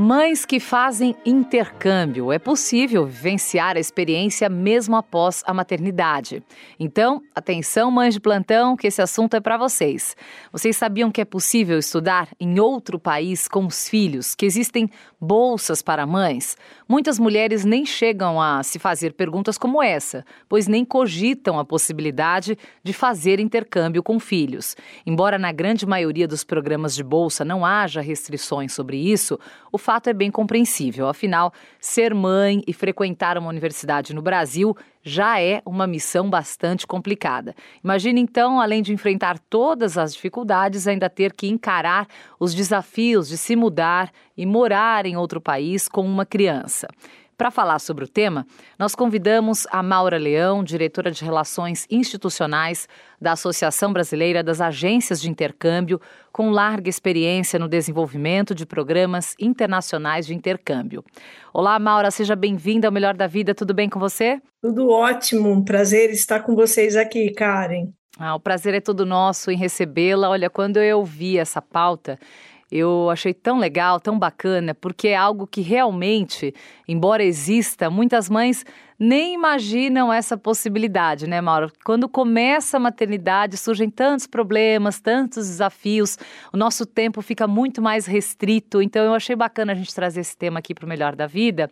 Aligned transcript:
Mães 0.00 0.46
que 0.46 0.60
fazem 0.60 1.16
intercâmbio. 1.26 2.30
É 2.30 2.38
possível 2.38 3.04
vivenciar 3.04 3.76
a 3.76 3.80
experiência 3.80 4.48
mesmo 4.48 4.94
após 4.94 5.42
a 5.44 5.52
maternidade. 5.52 6.40
Então, 6.78 7.20
atenção, 7.34 7.90
mães 7.90 8.14
de 8.14 8.20
plantão, 8.20 8.76
que 8.76 8.86
esse 8.86 9.02
assunto 9.02 9.34
é 9.34 9.40
para 9.40 9.56
vocês. 9.56 10.16
Vocês 10.52 10.76
sabiam 10.76 11.10
que 11.10 11.20
é 11.20 11.24
possível 11.24 11.76
estudar 11.76 12.28
em 12.38 12.60
outro 12.60 12.96
país 12.96 13.48
com 13.48 13.66
os 13.66 13.88
filhos, 13.88 14.36
que 14.36 14.46
existem 14.46 14.88
bolsas 15.20 15.82
para 15.82 16.06
mães? 16.06 16.56
Muitas 16.88 17.18
mulheres 17.18 17.64
nem 17.64 17.84
chegam 17.84 18.40
a 18.40 18.62
se 18.62 18.78
fazer 18.78 19.14
perguntas 19.14 19.58
como 19.58 19.82
essa, 19.82 20.24
pois 20.48 20.68
nem 20.68 20.84
cogitam 20.84 21.58
a 21.58 21.64
possibilidade 21.64 22.56
de 22.84 22.92
fazer 22.92 23.40
intercâmbio 23.40 24.00
com 24.00 24.20
filhos. 24.20 24.76
Embora 25.04 25.40
na 25.40 25.50
grande 25.50 25.84
maioria 25.84 26.28
dos 26.28 26.44
programas 26.44 26.94
de 26.94 27.02
bolsa 27.02 27.44
não 27.44 27.66
haja 27.66 28.00
restrições 28.00 28.72
sobre 28.72 28.96
isso, 28.96 29.40
o 29.72 29.87
fato 29.88 30.10
é 30.10 30.12
bem 30.12 30.30
compreensível. 30.30 31.08
Afinal, 31.08 31.50
ser 31.80 32.12
mãe 32.12 32.62
e 32.66 32.74
frequentar 32.74 33.38
uma 33.38 33.48
universidade 33.48 34.12
no 34.12 34.20
Brasil 34.20 34.76
já 35.02 35.40
é 35.40 35.62
uma 35.64 35.86
missão 35.86 36.28
bastante 36.28 36.86
complicada. 36.86 37.54
Imagine 37.82 38.20
então, 38.20 38.60
além 38.60 38.82
de 38.82 38.92
enfrentar 38.92 39.38
todas 39.38 39.96
as 39.96 40.12
dificuldades, 40.12 40.86
ainda 40.86 41.08
ter 41.08 41.32
que 41.32 41.48
encarar 41.48 42.06
os 42.38 42.54
desafios 42.54 43.30
de 43.30 43.38
se 43.38 43.56
mudar 43.56 44.12
e 44.36 44.44
morar 44.44 45.06
em 45.06 45.16
outro 45.16 45.40
país 45.40 45.88
com 45.88 46.02
uma 46.02 46.26
criança. 46.26 46.86
Para 47.38 47.52
falar 47.52 47.78
sobre 47.78 48.04
o 48.04 48.08
tema, 48.08 48.44
nós 48.76 48.96
convidamos 48.96 49.64
a 49.70 49.80
Maura 49.80 50.18
Leão, 50.18 50.64
diretora 50.64 51.08
de 51.08 51.24
Relações 51.24 51.86
Institucionais 51.88 52.88
da 53.20 53.30
Associação 53.30 53.92
Brasileira 53.92 54.42
das 54.42 54.60
Agências 54.60 55.20
de 55.20 55.30
Intercâmbio, 55.30 56.00
com 56.32 56.50
larga 56.50 56.90
experiência 56.90 57.56
no 57.56 57.68
desenvolvimento 57.68 58.56
de 58.56 58.66
programas 58.66 59.36
internacionais 59.38 60.26
de 60.26 60.34
intercâmbio. 60.34 61.04
Olá, 61.54 61.78
Maura, 61.78 62.10
seja 62.10 62.34
bem-vinda 62.34 62.88
ao 62.88 62.92
Melhor 62.92 63.14
da 63.14 63.28
Vida, 63.28 63.54
tudo 63.54 63.72
bem 63.72 63.88
com 63.88 64.00
você? 64.00 64.42
Tudo 64.60 64.90
ótimo, 64.90 65.48
um 65.48 65.64
prazer 65.64 66.10
estar 66.10 66.40
com 66.40 66.56
vocês 66.56 66.96
aqui, 66.96 67.30
Karen. 67.30 67.92
Ah, 68.18 68.34
o 68.34 68.40
prazer 68.40 68.74
é 68.74 68.80
todo 68.80 69.06
nosso 69.06 69.48
em 69.48 69.56
recebê-la. 69.56 70.28
Olha, 70.28 70.50
quando 70.50 70.78
eu 70.78 71.04
vi 71.04 71.38
essa 71.38 71.62
pauta, 71.62 72.18
eu 72.70 73.08
achei 73.10 73.32
tão 73.32 73.58
legal, 73.58 73.98
tão 73.98 74.18
bacana, 74.18 74.74
porque 74.74 75.08
é 75.08 75.16
algo 75.16 75.46
que 75.46 75.60
realmente, 75.60 76.54
embora 76.86 77.24
exista, 77.24 77.88
muitas 77.88 78.28
mães 78.28 78.64
nem 78.98 79.32
imaginam 79.32 80.12
essa 80.12 80.36
possibilidade, 80.36 81.26
né, 81.26 81.40
Mauro? 81.40 81.70
Quando 81.84 82.08
começa 82.08 82.76
a 82.76 82.80
maternidade, 82.80 83.56
surgem 83.56 83.88
tantos 83.88 84.26
problemas, 84.26 85.00
tantos 85.00 85.46
desafios, 85.46 86.18
o 86.52 86.56
nosso 86.56 86.84
tempo 86.84 87.22
fica 87.22 87.46
muito 87.46 87.80
mais 87.80 88.06
restrito. 88.06 88.82
Então, 88.82 89.04
eu 89.04 89.14
achei 89.14 89.36
bacana 89.36 89.72
a 89.72 89.74
gente 89.74 89.94
trazer 89.94 90.20
esse 90.20 90.36
tema 90.36 90.58
aqui 90.58 90.74
para 90.74 90.84
o 90.84 90.88
Melhor 90.88 91.14
da 91.14 91.26
Vida. 91.26 91.70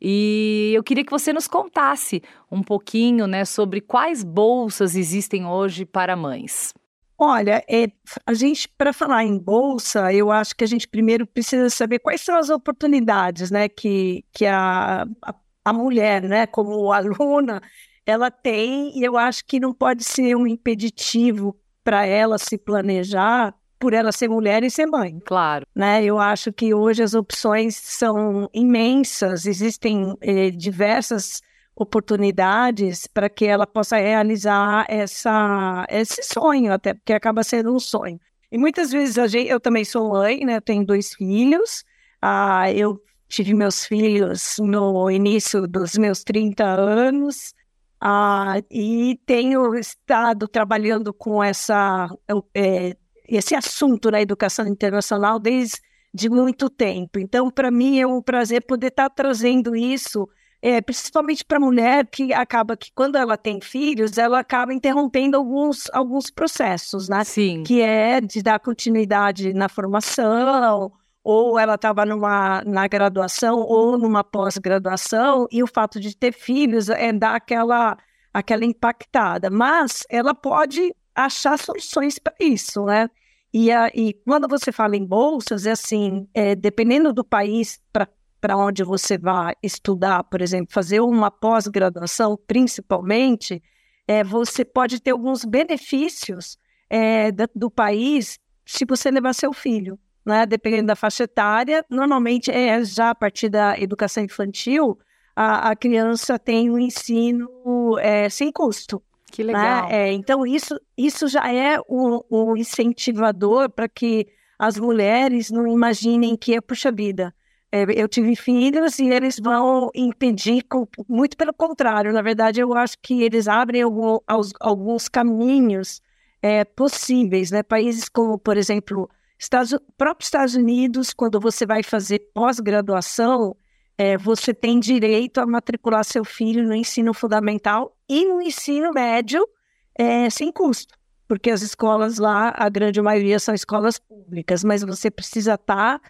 E 0.00 0.72
eu 0.74 0.84
queria 0.84 1.04
que 1.04 1.10
você 1.10 1.32
nos 1.32 1.48
contasse 1.48 2.22
um 2.50 2.62
pouquinho 2.62 3.26
né, 3.26 3.44
sobre 3.44 3.80
quais 3.80 4.22
bolsas 4.22 4.94
existem 4.94 5.46
hoje 5.46 5.84
para 5.84 6.14
mães. 6.14 6.72
Olha, 7.20 7.64
é, 7.68 7.90
a 8.24 8.32
gente, 8.32 8.68
para 8.68 8.92
falar 8.92 9.24
em 9.24 9.36
bolsa, 9.36 10.12
eu 10.12 10.30
acho 10.30 10.54
que 10.54 10.62
a 10.62 10.66
gente 10.68 10.86
primeiro 10.86 11.26
precisa 11.26 11.68
saber 11.68 11.98
quais 11.98 12.20
são 12.20 12.38
as 12.38 12.48
oportunidades 12.48 13.50
né, 13.50 13.68
que, 13.68 14.24
que 14.32 14.46
a, 14.46 15.02
a, 15.20 15.34
a 15.64 15.72
mulher, 15.72 16.22
né, 16.22 16.46
como 16.46 16.92
aluna, 16.94 17.60
ela 18.06 18.30
tem, 18.30 18.96
e 18.96 19.02
eu 19.02 19.18
acho 19.18 19.44
que 19.44 19.58
não 19.58 19.74
pode 19.74 20.04
ser 20.04 20.36
um 20.36 20.46
impeditivo 20.46 21.58
para 21.82 22.06
ela 22.06 22.38
se 22.38 22.56
planejar 22.56 23.52
por 23.80 23.92
ela 23.92 24.12
ser 24.12 24.28
mulher 24.28 24.62
e 24.62 24.70
ser 24.70 24.86
mãe. 24.86 25.20
Claro. 25.24 25.66
Né? 25.74 26.04
Eu 26.04 26.18
acho 26.18 26.52
que 26.52 26.72
hoje 26.72 27.02
as 27.02 27.14
opções 27.14 27.76
são 27.76 28.48
imensas, 28.52 29.46
existem 29.46 30.16
eh, 30.20 30.50
diversas 30.50 31.40
oportunidades 31.78 33.06
para 33.06 33.28
que 33.30 33.44
ela 33.44 33.66
possa 33.66 33.96
realizar 33.96 34.84
essa, 34.88 35.86
esse 35.88 36.22
sonho, 36.24 36.72
até 36.72 36.92
porque 36.92 37.12
acaba 37.12 37.44
sendo 37.44 37.72
um 37.72 37.78
sonho. 37.78 38.18
E 38.50 38.58
muitas 38.58 38.90
vezes 38.90 39.16
a 39.16 39.28
gente, 39.28 39.48
eu 39.48 39.60
também 39.60 39.84
sou 39.84 40.10
mãe, 40.10 40.44
né? 40.44 40.56
Eu 40.56 40.62
tenho 40.62 40.84
dois 40.84 41.14
filhos. 41.14 41.84
Ah, 42.20 42.72
eu 42.72 43.00
tive 43.28 43.54
meus 43.54 43.84
filhos 43.84 44.56
no 44.58 45.08
início 45.08 45.68
dos 45.68 45.96
meus 45.96 46.24
30 46.24 46.64
anos. 46.64 47.54
Ah, 48.00 48.56
e 48.70 49.20
tenho 49.24 49.74
estado 49.76 50.48
trabalhando 50.48 51.12
com 51.14 51.42
essa, 51.44 52.08
é, 52.54 52.96
esse 53.28 53.54
assunto 53.54 54.10
na 54.10 54.20
educação 54.20 54.66
internacional 54.66 55.38
desde 55.38 55.78
de 56.12 56.28
muito 56.28 56.70
tempo. 56.70 57.18
Então, 57.18 57.50
para 57.50 57.70
mim 57.70 58.00
é 58.00 58.06
um 58.06 58.22
prazer 58.22 58.64
poder 58.66 58.88
estar 58.88 59.10
trazendo 59.10 59.76
isso 59.76 60.28
é, 60.60 60.80
principalmente 60.80 61.44
para 61.44 61.58
a 61.58 61.60
mulher 61.60 62.06
que 62.06 62.32
acaba 62.32 62.76
que 62.76 62.90
quando 62.92 63.16
ela 63.16 63.36
tem 63.36 63.60
filhos, 63.60 64.18
ela 64.18 64.40
acaba 64.40 64.74
interrompendo 64.74 65.36
alguns, 65.36 65.88
alguns 65.92 66.30
processos, 66.30 67.08
né? 67.08 67.22
Sim. 67.24 67.62
Que 67.62 67.80
é 67.80 68.20
de 68.20 68.42
dar 68.42 68.58
continuidade 68.58 69.52
na 69.52 69.68
formação, 69.68 70.92
ou 71.22 71.58
ela 71.58 71.74
estava 71.74 72.04
numa 72.04 72.62
na 72.64 72.88
graduação 72.88 73.60
ou 73.60 73.96
numa 73.96 74.24
pós-graduação, 74.24 75.46
e 75.50 75.62
o 75.62 75.66
fato 75.66 76.00
de 76.00 76.16
ter 76.16 76.32
filhos 76.32 76.88
é 76.88 77.12
dar 77.12 77.36
aquela, 77.36 77.96
aquela 78.32 78.64
impactada. 78.64 79.50
Mas 79.50 80.04
ela 80.10 80.34
pode 80.34 80.94
achar 81.14 81.58
soluções 81.58 82.18
para 82.18 82.34
isso, 82.40 82.84
né? 82.84 83.08
E, 83.52 83.70
a, 83.70 83.88
e 83.94 84.12
quando 84.26 84.46
você 84.46 84.70
fala 84.70 84.96
em 84.96 85.04
bolsas, 85.04 85.66
é 85.66 85.70
assim, 85.70 86.28
é, 86.34 86.54
dependendo 86.54 87.12
do 87.12 87.24
país 87.24 87.80
para 87.92 88.08
para 88.40 88.56
onde 88.56 88.84
você 88.84 89.18
vai 89.18 89.54
estudar, 89.62 90.24
por 90.24 90.40
exemplo, 90.40 90.72
fazer 90.72 91.00
uma 91.00 91.30
pós-graduação, 91.30 92.38
principalmente, 92.46 93.62
é, 94.06 94.22
você 94.22 94.64
pode 94.64 95.00
ter 95.00 95.10
alguns 95.10 95.44
benefícios 95.44 96.58
é, 96.88 97.30
do, 97.32 97.48
do 97.54 97.70
país 97.70 98.38
se 98.64 98.84
você 98.84 99.10
levar 99.10 99.34
seu 99.34 99.52
filho. 99.52 99.98
Né? 100.24 100.46
Dependendo 100.46 100.88
da 100.88 100.96
faixa 100.96 101.24
etária, 101.24 101.84
normalmente 101.90 102.50
é 102.50 102.84
já 102.84 103.10
a 103.10 103.14
partir 103.14 103.48
da 103.48 103.78
educação 103.78 104.22
infantil, 104.22 104.98
a, 105.34 105.70
a 105.70 105.76
criança 105.76 106.38
tem 106.38 106.70
um 106.70 106.78
ensino 106.78 107.98
é, 107.98 108.28
sem 108.28 108.52
custo. 108.52 109.02
Que 109.30 109.44
né? 109.44 109.52
legal. 109.52 109.88
Né? 109.88 110.12
Então, 110.12 110.46
isso, 110.46 110.78
isso 110.96 111.28
já 111.28 111.52
é 111.52 111.78
um, 111.88 112.20
um 112.30 112.56
incentivador 112.56 113.70
para 113.70 113.88
que 113.88 114.26
as 114.58 114.78
mulheres 114.78 115.50
não 115.50 115.66
imaginem 115.66 116.36
que 116.36 116.54
é, 116.54 116.60
puxa 116.60 116.90
vida, 116.90 117.34
eu 117.70 118.08
tive 118.08 118.34
filhos 118.34 118.98
e 118.98 119.08
eles 119.08 119.38
vão 119.38 119.90
impedir, 119.94 120.64
muito 121.08 121.36
pelo 121.36 121.52
contrário, 121.52 122.12
na 122.12 122.22
verdade, 122.22 122.60
eu 122.60 122.72
acho 122.74 122.96
que 123.02 123.22
eles 123.22 123.46
abrem 123.46 123.82
algum, 123.82 124.18
alguns 124.60 125.08
caminhos 125.08 126.00
é, 126.40 126.64
possíveis, 126.64 127.50
né? 127.50 127.62
Países 127.62 128.08
como, 128.08 128.38
por 128.38 128.56
exemplo, 128.56 129.08
Estados, 129.38 129.78
próprios 129.96 130.28
Estados 130.28 130.54
Unidos, 130.54 131.12
quando 131.12 131.38
você 131.38 131.66
vai 131.66 131.82
fazer 131.82 132.30
pós-graduação, 132.34 133.56
é, 133.96 134.16
você 134.16 134.54
tem 134.54 134.80
direito 134.80 135.38
a 135.38 135.46
matricular 135.46 136.04
seu 136.04 136.24
filho 136.24 136.66
no 136.66 136.74
ensino 136.74 137.12
fundamental 137.12 137.96
e 138.08 138.24
no 138.24 138.40
ensino 138.40 138.92
médio 138.92 139.46
é, 139.94 140.30
sem 140.30 140.50
custo, 140.52 140.94
porque 141.26 141.50
as 141.50 141.62
escolas 141.62 142.18
lá, 142.18 142.54
a 142.56 142.68
grande 142.68 143.02
maioria 143.02 143.38
são 143.38 143.54
escolas 143.54 143.98
públicas, 143.98 144.64
mas 144.64 144.82
você 144.82 145.10
precisa 145.10 145.54
estar 145.54 146.00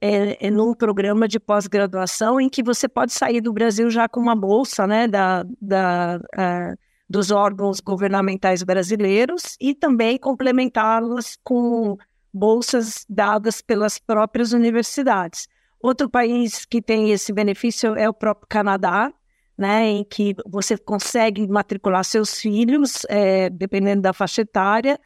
é, 0.00 0.46
é 0.46 0.50
num 0.50 0.74
programa 0.74 1.26
de 1.26 1.40
pós-graduação 1.40 2.40
em 2.40 2.48
que 2.48 2.62
você 2.62 2.88
pode 2.88 3.12
sair 3.12 3.40
do 3.40 3.52
Brasil 3.52 3.90
já 3.90 4.08
com 4.08 4.20
uma 4.20 4.36
bolsa 4.36 4.86
né, 4.86 5.08
da, 5.08 5.44
da, 5.60 6.20
dos 7.08 7.30
órgãos 7.30 7.80
governamentais 7.80 8.62
brasileiros 8.62 9.56
e 9.60 9.74
também 9.74 10.18
complementá-las 10.18 11.38
com 11.42 11.96
bolsas 12.32 13.04
dadas 13.08 13.60
pelas 13.60 13.98
próprias 13.98 14.52
universidades. 14.52 15.48
Outro 15.80 16.08
país 16.08 16.64
que 16.64 16.82
tem 16.82 17.10
esse 17.10 17.32
benefício 17.32 17.94
é 17.96 18.08
o 18.08 18.14
próprio 18.14 18.46
Canadá, 18.48 19.12
né, 19.56 19.88
em 19.88 20.04
que 20.04 20.36
você 20.46 20.76
consegue 20.76 21.46
matricular 21.48 22.04
seus 22.04 22.38
filhos, 22.38 23.04
é, 23.08 23.50
dependendo 23.50 24.02
da 24.02 24.12
faixa 24.12 24.42
etária, 24.42 25.00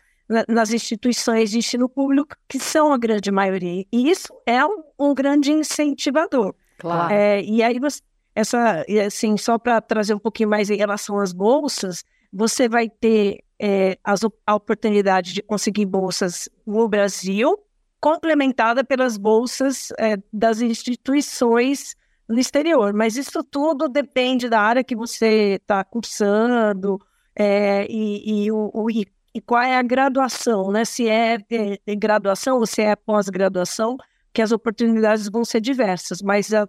nas 0.49 0.73
instituições 0.73 1.51
de 1.51 1.59
ensino 1.59 1.89
público, 1.89 2.37
que 2.49 2.59
são 2.59 2.93
a 2.93 2.99
grande 2.99 3.31
maioria. 3.31 3.85
E 3.93 4.11
isso 4.11 4.33
é 4.47 4.65
um, 4.65 4.83
um 4.99 5.15
grande 5.15 5.53
incentivador. 5.53 6.55
Claro. 6.79 7.13
É, 7.13 7.43
e 7.43 7.63
aí, 7.63 7.79
você, 7.79 8.01
essa, 8.35 8.85
assim, 9.07 9.37
só 9.37 9.59
para 9.59 9.81
trazer 9.81 10.15
um 10.15 10.19
pouquinho 10.19 10.49
mais 10.49 10.71
em 10.71 10.77
relação 10.77 11.19
às 11.19 11.33
bolsas, 11.33 12.05
você 12.33 12.69
vai 12.69 12.89
ter 12.89 13.45
é, 13.61 13.99
as, 14.03 14.21
a 14.47 14.55
oportunidade 14.55 15.35
de 15.35 15.43
conseguir 15.43 15.87
bolsas 15.87 16.49
no 16.67 16.89
Brasil, 16.89 17.59
complementada 18.01 18.83
pelas 18.83 19.17
bolsas 19.17 19.93
é, 19.99 20.17
das 20.33 20.61
instituições 20.61 21.95
no 22.29 22.39
exterior. 22.39 22.93
Mas 22.93 23.17
isso 23.17 23.45
tudo 23.45 23.89
depende 23.89 24.49
da 24.49 24.61
área 24.61 24.83
que 24.83 24.97
você 24.97 25.59
está 25.61 25.85
cursando, 25.85 26.99
é, 27.35 27.87
e, 27.89 28.45
e, 28.45 28.53
o, 28.53 28.71
o, 28.75 28.89
e 29.35 29.41
qual 29.41 29.63
é 29.63 29.77
a 29.77 29.83
graduação, 29.83 30.71
né? 30.71 30.85
Se 30.85 31.09
é, 31.09 31.39
é, 31.51 31.79
é 31.87 31.95
graduação 31.95 32.59
ou 32.59 32.67
se 32.67 32.83
é 32.83 32.95
pós-graduação, 32.95 33.97
que 34.33 34.43
as 34.43 34.53
oportunidades 34.53 35.29
vão 35.29 35.45
ser 35.45 35.61
diversas, 35.61 36.23
mas 36.23 36.53
a, 36.53 36.69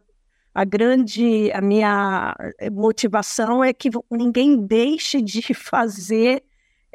a 0.54 0.64
grande, 0.64 1.52
a 1.52 1.62
minha 1.62 2.36
motivação 2.72 3.64
é 3.64 3.74
que 3.74 3.90
ninguém 4.12 4.66
deixe 4.66 5.22
de 5.22 5.42
fazer 5.54 6.44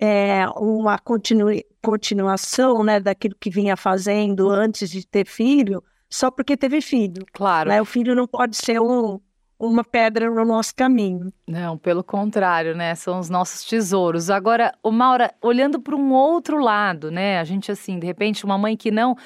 é, 0.01 0.47
uma 0.57 0.99
continu, 0.99 1.49
continuação, 1.83 2.85
né, 2.85 3.01
daquilo 3.01 3.35
que 3.39 3.51
vinha 3.51 3.77
fazendo 3.77 4.49
antes 4.49 4.91
de 4.91 5.07
ter 5.07 5.27
filho, 5.27 5.83
só 6.09 6.31
porque 6.31 6.57
teve 6.57 6.81
filho. 6.81 7.25
Claro. 7.33 7.69
Né? 7.69 7.83
O 7.83 7.85
filho 7.85 8.15
não 8.15 8.27
pode 8.27 8.57
ser 8.57 8.81
um, 8.81 9.21
uma 9.59 9.83
pedra 9.83 10.31
no 10.31 10.45
nosso 10.45 10.75
caminho. 10.75 11.33
Não, 11.47 11.77
pelo 11.77 12.05
contrário, 12.05 12.77
né? 12.77 12.95
São 12.95 13.19
os 13.19 13.29
nossos 13.29 13.65
tesouros. 13.65 14.31
Agora, 14.31 14.73
o 14.83 14.93
Maura, 14.93 15.33
olhando 15.43 15.81
para 15.81 15.97
um 15.97 16.13
outro 16.13 16.59
lado, 16.59 17.11
né? 17.11 17.41
A 17.41 17.45
gente 17.45 17.73
assim, 17.73 17.99
de 17.99 18.07
repente, 18.07 18.45
uma 18.45 18.57
mãe 18.57 18.77
que 18.77 18.91
não 18.91 19.17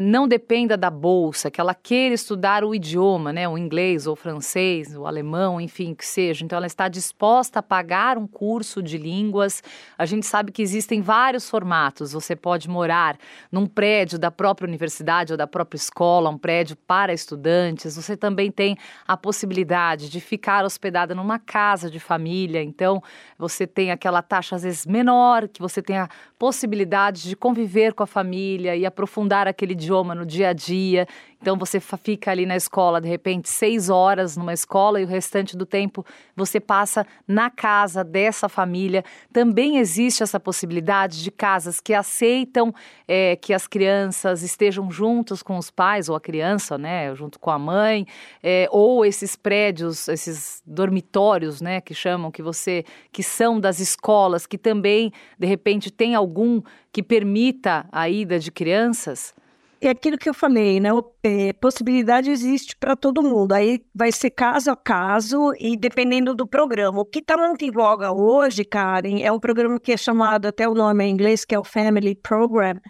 não 0.00 0.26
dependa 0.26 0.74
da 0.74 0.88
bolsa, 0.88 1.50
que 1.50 1.60
ela 1.60 1.74
queira 1.74 2.14
estudar 2.14 2.64
o 2.64 2.74
idioma, 2.74 3.30
né, 3.32 3.46
o 3.46 3.58
inglês 3.58 4.06
ou 4.06 4.14
o 4.14 4.16
francês, 4.16 4.96
o 4.96 5.06
alemão, 5.06 5.60
enfim, 5.60 5.94
que 5.94 6.06
seja. 6.06 6.44
Então 6.44 6.56
ela 6.56 6.66
está 6.66 6.88
disposta 6.88 7.58
a 7.58 7.62
pagar 7.62 8.16
um 8.16 8.26
curso 8.26 8.82
de 8.82 8.96
línguas. 8.96 9.62
A 9.98 10.06
gente 10.06 10.24
sabe 10.24 10.50
que 10.50 10.62
existem 10.62 11.02
vários 11.02 11.50
formatos. 11.50 12.12
Você 12.12 12.34
pode 12.34 12.70
morar 12.70 13.18
num 13.50 13.66
prédio 13.66 14.18
da 14.18 14.30
própria 14.30 14.66
universidade 14.66 15.32
ou 15.32 15.36
da 15.36 15.46
própria 15.46 15.76
escola, 15.76 16.30
um 16.30 16.38
prédio 16.38 16.74
para 16.86 17.12
estudantes. 17.12 17.94
Você 17.94 18.16
também 18.16 18.50
tem 18.50 18.78
a 19.06 19.16
possibilidade 19.16 20.08
de 20.08 20.20
ficar 20.20 20.64
hospedada 20.64 21.14
numa 21.14 21.38
casa 21.38 21.90
de 21.90 22.00
família. 22.00 22.62
Então 22.62 23.02
você 23.38 23.66
tem 23.66 23.90
aquela 23.90 24.22
taxa 24.22 24.56
às 24.56 24.62
vezes 24.62 24.86
menor, 24.86 25.48
que 25.48 25.60
você 25.60 25.82
tem 25.82 25.98
a 25.98 26.08
possibilidade 26.38 27.28
de 27.28 27.36
conviver 27.36 27.92
com 27.92 28.02
a 28.02 28.06
família 28.06 28.74
e 28.74 28.86
aprofundar 28.86 29.46
aquele 29.46 29.81
idioma 29.82 30.14
no 30.14 30.24
dia 30.24 30.50
a 30.50 30.52
dia. 30.52 31.06
Então 31.40 31.56
você 31.58 31.80
fica 31.80 32.30
ali 32.30 32.46
na 32.46 32.54
escola, 32.54 33.00
de 33.00 33.08
repente, 33.08 33.48
seis 33.48 33.90
horas 33.90 34.36
numa 34.36 34.52
escola 34.52 35.00
e 35.00 35.04
o 35.04 35.08
restante 35.08 35.56
do 35.56 35.66
tempo 35.66 36.06
você 36.36 36.60
passa 36.60 37.04
na 37.26 37.50
casa 37.50 38.04
dessa 38.04 38.48
família. 38.48 39.04
Também 39.32 39.78
existe 39.78 40.22
essa 40.22 40.38
possibilidade 40.38 41.20
de 41.20 41.32
casas 41.32 41.80
que 41.80 41.92
aceitam 41.92 42.72
é, 43.08 43.34
que 43.34 43.52
as 43.52 43.66
crianças 43.66 44.42
estejam 44.42 44.88
juntos 44.88 45.42
com 45.42 45.58
os 45.58 45.68
pais, 45.68 46.08
ou 46.08 46.14
a 46.14 46.20
criança, 46.20 46.78
né, 46.78 47.12
junto 47.16 47.40
com 47.40 47.50
a 47.50 47.58
mãe, 47.58 48.06
é, 48.40 48.68
ou 48.70 49.04
esses 49.04 49.34
prédios, 49.34 50.06
esses 50.06 50.62
dormitórios, 50.64 51.60
né, 51.60 51.80
que 51.80 51.92
chamam, 51.92 52.30
que 52.30 52.40
você, 52.40 52.84
que 53.10 53.22
são 53.22 53.58
das 53.58 53.80
escolas, 53.80 54.46
que 54.46 54.56
também, 54.56 55.12
de 55.36 55.46
repente, 55.48 55.90
tem 55.90 56.14
algum 56.14 56.62
que 56.92 57.02
permita 57.02 57.84
a 57.90 58.08
ida 58.08 58.38
de 58.38 58.52
crianças 58.52 59.34
é 59.82 59.90
aquilo 59.90 60.16
que 60.16 60.28
eu 60.28 60.34
falei, 60.34 60.78
né? 60.78 60.90
É, 61.24 61.52
possibilidade 61.54 62.30
existe 62.30 62.76
para 62.76 62.94
todo 62.94 63.22
mundo. 63.22 63.52
Aí 63.52 63.84
vai 63.92 64.12
ser 64.12 64.30
caso 64.30 64.70
a 64.70 64.76
caso 64.76 65.52
e 65.58 65.76
dependendo 65.76 66.34
do 66.34 66.46
programa. 66.46 67.00
O 67.00 67.04
que 67.04 67.18
está 67.18 67.36
muito 67.36 67.64
em 67.64 67.70
voga 67.70 68.12
hoje, 68.12 68.64
Karen, 68.64 69.20
é 69.22 69.32
um 69.32 69.40
programa 69.40 69.80
que 69.80 69.92
é 69.92 69.96
chamado, 69.96 70.46
até 70.46 70.68
o 70.68 70.74
nome 70.74 71.04
em 71.04 71.10
inglês, 71.10 71.44
que 71.44 71.54
é 71.54 71.58
o 71.58 71.64
Family 71.64 72.14
Program, 72.14 72.80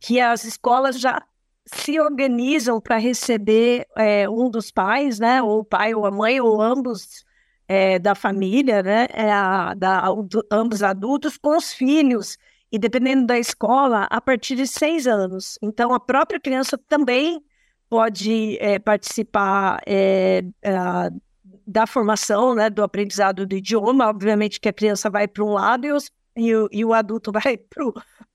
que 0.00 0.20
as 0.20 0.44
escolas 0.44 0.98
já 0.98 1.22
se 1.66 2.00
organizam 2.00 2.80
para 2.80 2.96
receber 2.96 3.86
é, 3.94 4.28
um 4.28 4.48
dos 4.48 4.70
pais, 4.70 5.18
né? 5.18 5.42
Ou 5.42 5.60
o 5.60 5.64
pai 5.64 5.94
ou 5.94 6.06
a 6.06 6.10
mãe, 6.10 6.40
ou 6.40 6.62
ambos 6.62 7.26
é, 7.68 7.98
da 7.98 8.14
família, 8.14 8.82
né? 8.82 9.06
É 9.12 9.30
a, 9.30 9.74
da, 9.74 10.04
ambos 10.50 10.82
adultos 10.82 11.36
com 11.36 11.56
os 11.58 11.74
filhos 11.74 12.38
e 12.70 12.78
dependendo 12.78 13.26
da 13.26 13.38
escola, 13.38 14.06
a 14.10 14.20
partir 14.20 14.56
de 14.56 14.66
seis 14.66 15.06
anos. 15.06 15.58
Então, 15.62 15.92
a 15.92 16.00
própria 16.00 16.38
criança 16.38 16.76
também 16.76 17.42
pode 17.88 18.58
é, 18.60 18.78
participar 18.78 19.80
é, 19.86 20.44
é, 20.62 20.72
da 21.66 21.86
formação, 21.86 22.54
né, 22.54 22.68
do 22.68 22.82
aprendizado 22.82 23.46
do 23.46 23.56
idioma. 23.56 24.08
Obviamente 24.08 24.60
que 24.60 24.68
a 24.68 24.72
criança 24.72 25.08
vai 25.08 25.26
para 25.26 25.44
um 25.44 25.52
lado 25.52 25.86
e, 25.86 25.92
os, 25.92 26.10
e, 26.36 26.54
o, 26.54 26.68
e 26.70 26.84
o 26.84 26.92
adulto 26.92 27.32
vai 27.32 27.58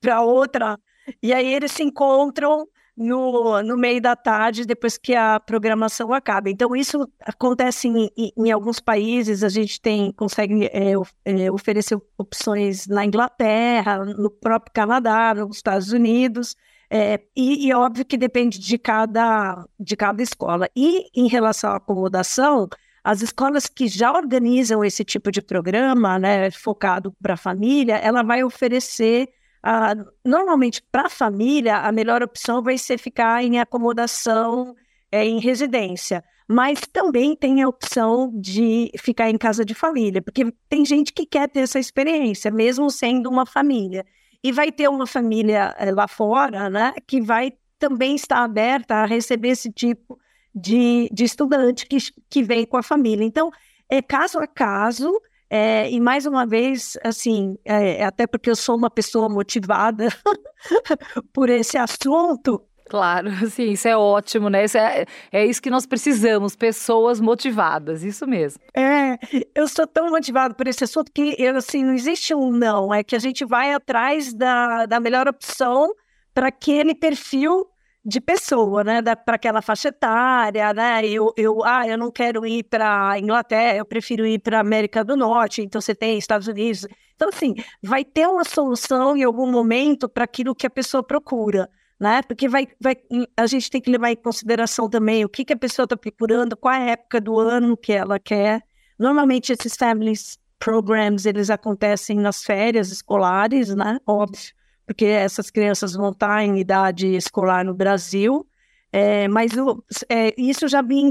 para 0.01 0.21
outra. 0.21 0.79
E 1.21 1.33
aí 1.33 1.53
eles 1.53 1.71
se 1.71 1.83
encontram 1.83 2.68
no, 2.95 3.61
no 3.63 3.75
meio 3.75 3.99
da 4.01 4.15
tarde, 4.15 4.65
depois 4.65 4.97
que 4.97 5.15
a 5.15 5.39
programação 5.39 6.13
acaba. 6.13 6.49
Então, 6.49 6.75
isso 6.75 7.09
acontece 7.21 7.87
em, 7.87 8.09
em, 8.37 8.51
alguns 8.51 8.79
países, 8.79 9.43
a 9.43 9.49
gente 9.49 9.81
tem, 9.81 10.11
consegue 10.11 10.65
é, 10.65 10.93
é, 11.25 11.51
oferecer 11.51 11.99
opções 12.17 12.87
na 12.87 13.03
Inglaterra, 13.03 14.05
no 14.05 14.29
próprio 14.29 14.71
Canadá, 14.73 15.33
nos 15.33 15.57
Estados 15.57 15.91
Unidos, 15.91 16.55
é, 16.89 17.19
e, 17.35 17.67
e, 17.67 17.73
óbvio 17.73 18.05
que 18.05 18.17
depende 18.17 18.59
de 18.59 18.77
cada, 18.77 19.65
de 19.79 19.95
cada 19.95 20.21
escola. 20.21 20.69
E 20.75 21.09
em 21.15 21.27
relação 21.27 21.71
à 21.71 21.77
acomodação, 21.77 22.69
as 23.03 23.23
escolas 23.23 23.65
que 23.65 23.87
já 23.87 24.13
organizam 24.13 24.85
esse 24.85 25.03
tipo 25.03 25.31
de 25.31 25.41
programa, 25.41 26.19
né, 26.19 26.51
focado 26.51 27.11
para 27.19 27.33
a 27.33 27.37
família, 27.37 27.95
ela 27.95 28.21
vai 28.21 28.43
oferecer 28.43 29.27
ah, 29.63 29.95
normalmente, 30.25 30.83
para 30.92 31.07
a 31.07 31.10
família, 31.10 31.77
a 31.77 31.92
melhor 31.92 32.21
opção 32.21 32.62
vai 32.62 32.77
ser 32.77 32.98
ficar 32.98 33.42
em 33.44 33.60
acomodação 33.60 34.75
é, 35.10 35.25
em 35.25 35.39
residência. 35.39 36.21
Mas 36.45 36.81
também 36.81 37.33
tem 37.33 37.63
a 37.63 37.69
opção 37.69 38.30
de 38.36 38.92
ficar 39.00 39.30
em 39.30 39.38
casa 39.38 39.63
de 39.63 39.74
família, 39.74 40.21
porque 40.21 40.54
tem 40.68 40.86
gente 40.86 41.13
que 41.13 41.25
quer 41.25 41.48
ter 41.50 41.62
essa 41.62 41.80
experiência, 41.80 42.51
mesmo 42.51 42.92
sendo 42.92 43.30
uma 43.30 43.45
família. 43.45 44.06
E 44.44 44.51
vai 44.51 44.69
ter 44.69 44.89
uma 44.89 45.07
família 45.07 45.74
é, 45.77 45.89
lá 45.92 46.10
fora, 46.10 46.69
né, 46.69 46.94
que 47.07 47.21
vai 47.21 47.54
também 47.80 48.15
estar 48.15 48.44
aberta 48.44 48.95
a 48.95 49.06
receber 49.06 49.50
esse 49.50 49.71
tipo 49.71 50.19
de, 50.54 51.10
de 51.13 51.24
estudante 51.24 51.86
que, 51.86 51.98
que 52.30 52.44
vem 52.44 52.65
com 52.65 52.75
a 52.75 52.83
família. 52.83 53.24
Então, 53.24 53.50
é 53.89 54.01
caso 54.01 54.39
a 54.39 54.48
caso, 54.48 55.21
é, 55.55 55.88
e 55.88 56.00
mais 56.00 56.25
uma 56.25 56.47
vez, 56.47 56.97
assim, 57.03 57.55
é, 57.63 58.03
até 58.03 58.25
porque 58.25 58.50
eu 58.50 58.55
sou 58.55 58.75
uma 58.75 58.89
pessoa 58.89 59.29
motivada 59.29 60.07
por 61.31 61.47
esse 61.47 61.77
assunto. 61.77 62.59
Claro, 62.89 63.29
sim, 63.51 63.69
isso 63.69 63.88
é 63.88 63.95
ótimo, 63.95 64.50
né? 64.50 64.65
Isso 64.65 64.79
é, 64.79 65.05
é 65.31 65.45
isso 65.45 65.61
que 65.61 65.69
nós 65.69 65.85
precisamos, 65.85 66.55
pessoas 66.55 67.21
motivadas, 67.21 68.03
isso 68.03 68.25
mesmo. 68.25 68.63
É, 68.75 69.15
eu 69.53 69.67
sou 69.67 69.85
tão 69.85 70.09
motivada 70.09 70.55
por 70.55 70.67
esse 70.67 70.85
assunto 70.85 71.11
que, 71.13 71.35
eu, 71.38 71.55
assim, 71.55 71.83
não 71.83 71.94
existe 71.94 72.33
um 72.33 72.50
não, 72.50 72.91
é 72.91 73.03
que 73.03 73.15
a 73.15 73.19
gente 73.19 73.45
vai 73.45 73.75
atrás 73.75 74.33
da, 74.33 74.88
da 74.88 75.00
melhor 75.00 75.27
opção 75.27 75.93
para 76.33 76.48
aquele 76.48 76.95
perfil 76.95 77.67
de 78.05 78.19
pessoa, 78.19 78.83
né, 78.83 79.01
para 79.01 79.36
aquela 79.36 79.62
faixa 79.62 79.88
etária, 79.88 80.74
né, 80.74 81.05
eu, 81.05 81.33
eu, 81.38 81.63
ah, 81.63 81.88
eu 81.88 81.98
não 81.98 82.12
quero 82.12 82.45
ir 82.45 82.63
para 82.63 83.17
Inglaterra, 83.17 83.77
eu 83.77 83.86
prefiro 83.86 84.25
ir 84.25 84.39
para 84.39 84.60
América 84.60 85.05
do 85.05 85.15
Norte, 85.15 85.62
então 85.62 85.79
você 85.79 85.95
tem 85.95 86.17
Estados 86.17 86.48
Unidos, 86.48 86.86
então 87.15 87.29
assim, 87.29 87.55
vai 87.81 88.03
ter 88.03 88.27
uma 88.27 88.43
solução 88.43 89.15
em 89.15 89.24
algum 89.24 89.50
momento 89.50 90.10
para 90.10 90.25
aquilo 90.25 90.53
que 90.53 90.67
a 90.67 90.69
pessoa 90.69 91.01
procura, 91.01 91.69
né, 91.98 92.22
porque 92.24 92.50
vai, 92.50 92.67
vai, 92.79 92.98
a 93.38 93.48
gente 93.48 93.69
tem 93.72 93.79
que 93.79 93.89
levar 93.89 94.12
em 94.12 94.17
consideração 94.17 94.89
também 94.89 95.24
o 95.24 95.29
que, 95.29 95.45
que 95.45 95.53
a 95.53 95.57
pessoa 95.57 95.86
está 95.86 95.95
procurando, 95.95 96.57
qual 96.57 96.74
é 96.74 96.77
a 96.77 96.91
época 96.91 97.22
do 97.22 97.39
ano 97.39 97.77
que 97.77 97.93
ela 97.93 98.19
quer, 98.19 98.62
normalmente 99.00 99.53
esses 99.53 99.77
families 99.77 100.38
programs, 100.60 101.25
eles 101.25 101.50
acontecem 101.50 102.17
nas 102.17 102.43
férias 102.43 102.91
escolares, 102.91 103.74
né, 103.74 103.98
óbvio, 104.05 104.51
porque 104.85 105.05
essas 105.05 105.49
crianças 105.49 105.93
vão 105.93 106.11
estar 106.11 106.43
em 106.43 106.59
idade 106.59 107.07
escolar 107.15 107.63
no 107.63 107.73
Brasil, 107.73 108.47
é, 108.91 109.27
mas 109.27 109.57
o, 109.57 109.83
é, 110.07 110.33
isso 110.37 110.67
já 110.67 110.81
vem 110.81 111.09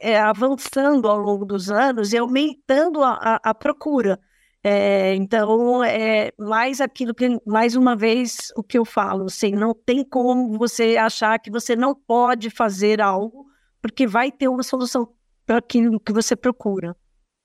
é, 0.00 0.20
avançando 0.20 1.08
ao 1.08 1.18
longo 1.18 1.44
dos 1.44 1.68
anos 1.70 2.12
e 2.12 2.18
aumentando 2.18 3.02
a, 3.02 3.12
a, 3.14 3.50
a 3.50 3.54
procura. 3.54 4.20
É, 4.62 5.14
então, 5.16 5.84
é 5.84 6.32
mais 6.38 6.80
aquilo 6.80 7.12
que, 7.12 7.38
mais 7.44 7.76
uma 7.76 7.94
vez, 7.96 8.52
o 8.56 8.62
que 8.62 8.78
eu 8.78 8.84
falo, 8.84 9.24
assim, 9.24 9.50
não 9.50 9.74
tem 9.74 10.02
como 10.02 10.56
você 10.56 10.96
achar 10.96 11.38
que 11.38 11.50
você 11.50 11.76
não 11.76 11.94
pode 11.94 12.48
fazer 12.50 13.00
algo, 13.00 13.46
porque 13.82 14.06
vai 14.06 14.30
ter 14.30 14.48
uma 14.48 14.62
solução 14.62 15.12
para 15.44 15.58
aquilo 15.58 16.00
que 16.00 16.12
você 16.12 16.34
procura. 16.34 16.96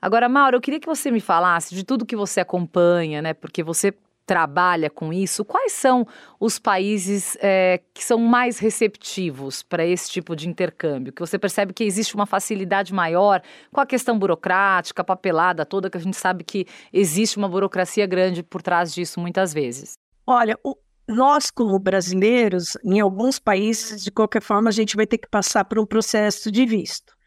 Agora, 0.02 0.30
Mauro, 0.30 0.56
eu 0.56 0.62
queria 0.62 0.80
que 0.80 0.88
você 0.88 1.12
me 1.12 1.20
falasse 1.20 1.76
de 1.76 1.84
tudo 1.84 2.06
que 2.06 2.16
você 2.16 2.40
acompanha, 2.40 3.22
né? 3.22 3.34
Porque 3.34 3.62
você 3.62 3.94
trabalha 4.30 4.92
com 4.92 5.12
isso, 5.12 5.44
quais 5.44 5.72
são 5.72 6.06
os 6.40 6.60
países 6.60 7.36
é, 7.42 7.82
que 7.92 8.04
são 8.06 8.20
mais 8.20 8.60
receptivos 8.60 9.64
para 9.64 9.84
esse 9.84 10.08
tipo 10.12 10.36
de 10.36 10.48
intercâmbio? 10.48 11.12
Que 11.12 11.20
você 11.20 11.40
percebe 11.40 11.74
que 11.74 11.84
existe 11.84 12.14
uma 12.14 12.28
facilidade 12.28 12.94
maior 12.94 13.42
com 13.74 13.82
a 13.82 13.88
questão 13.88 14.20
burocrática, 14.20 15.04
papelada 15.04 15.66
toda, 15.66 15.90
que 15.90 15.98
a 15.98 16.00
gente 16.00 16.16
sabe 16.16 16.44
que 16.44 16.68
existe 16.94 17.38
uma 17.40 17.50
burocracia 17.50 18.06
grande 18.06 18.44
por 18.44 18.62
trás 18.62 18.94
disso 18.94 19.20
muitas 19.20 19.52
vezes. 19.52 19.94
Olha, 20.28 20.56
o, 20.64 20.78
nós, 21.08 21.50
como 21.50 21.80
brasileiros, 21.80 22.78
em 22.84 23.00
alguns 23.00 23.40
países, 23.40 24.04
de 24.04 24.12
qualquer 24.12 24.44
forma, 24.44 24.70
a 24.70 24.72
gente 24.72 24.96
vai 24.96 25.08
ter 25.08 25.18
que 25.18 25.28
passar 25.28 25.66
por 25.66 25.80
um 25.80 25.88
processo 25.88 26.52
de 26.52 26.68
visto. 26.68 27.18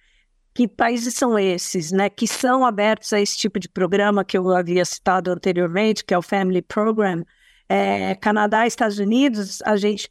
Que 0.54 0.68
países 0.68 1.14
são 1.14 1.38
esses, 1.38 1.92
né, 1.92 2.10
que 2.10 2.26
são 2.26 2.64
abertos 2.64 3.12
a 3.12 3.20
esse 3.20 3.38
tipo 3.38 3.58
de 3.58 3.68
programa 3.68 4.24
que 4.24 4.36
eu 4.36 4.50
havia 4.54 4.84
citado 4.84 5.30
anteriormente, 5.30 6.04
que 6.04 6.12
é 6.12 6.18
o 6.18 6.22
Family 6.22 6.62
Program, 6.62 7.24
é, 7.68 8.14
Canadá, 8.16 8.66
Estados 8.66 8.98
Unidos, 8.98 9.62
a 9.62 9.76
gente 9.76 10.10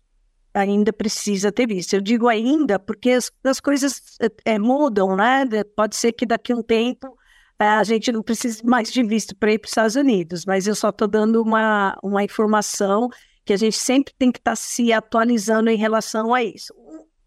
ainda 0.54 0.92
precisa 0.92 1.52
ter 1.52 1.68
visto. 1.68 1.94
Eu 1.94 2.02
digo 2.02 2.28
ainda 2.28 2.80
porque 2.80 3.12
as, 3.12 3.32
as 3.44 3.60
coisas 3.60 4.18
é, 4.44 4.58
mudam, 4.58 5.16
né? 5.16 5.46
Pode 5.76 5.96
ser 5.96 6.12
que 6.12 6.26
daqui 6.26 6.52
a 6.52 6.56
um 6.56 6.64
tempo 6.64 7.16
é, 7.60 7.66
a 7.68 7.84
gente 7.84 8.12
não 8.12 8.24
precise 8.24 8.66
mais 8.66 8.92
de 8.92 9.04
visto 9.04 9.36
para 9.36 9.54
ir 9.54 9.60
para 9.60 9.68
os 9.68 9.72
Estados 9.72 9.96
Unidos, 9.96 10.46
mas 10.46 10.66
eu 10.66 10.76
só 10.76 10.90
estou 10.90 11.08
dando 11.08 11.42
uma, 11.42 11.96
uma 12.04 12.24
informação 12.24 13.10
que 13.46 13.54
a 13.54 13.58
gente 13.58 13.78
sempre 13.78 14.14
tem 14.18 14.32
que 14.32 14.40
estar 14.40 14.52
tá 14.52 14.56
se 14.56 14.92
atualizando 14.92 15.70
em 15.70 15.78
relação 15.78 16.34
a 16.34 16.44
isso. 16.44 16.74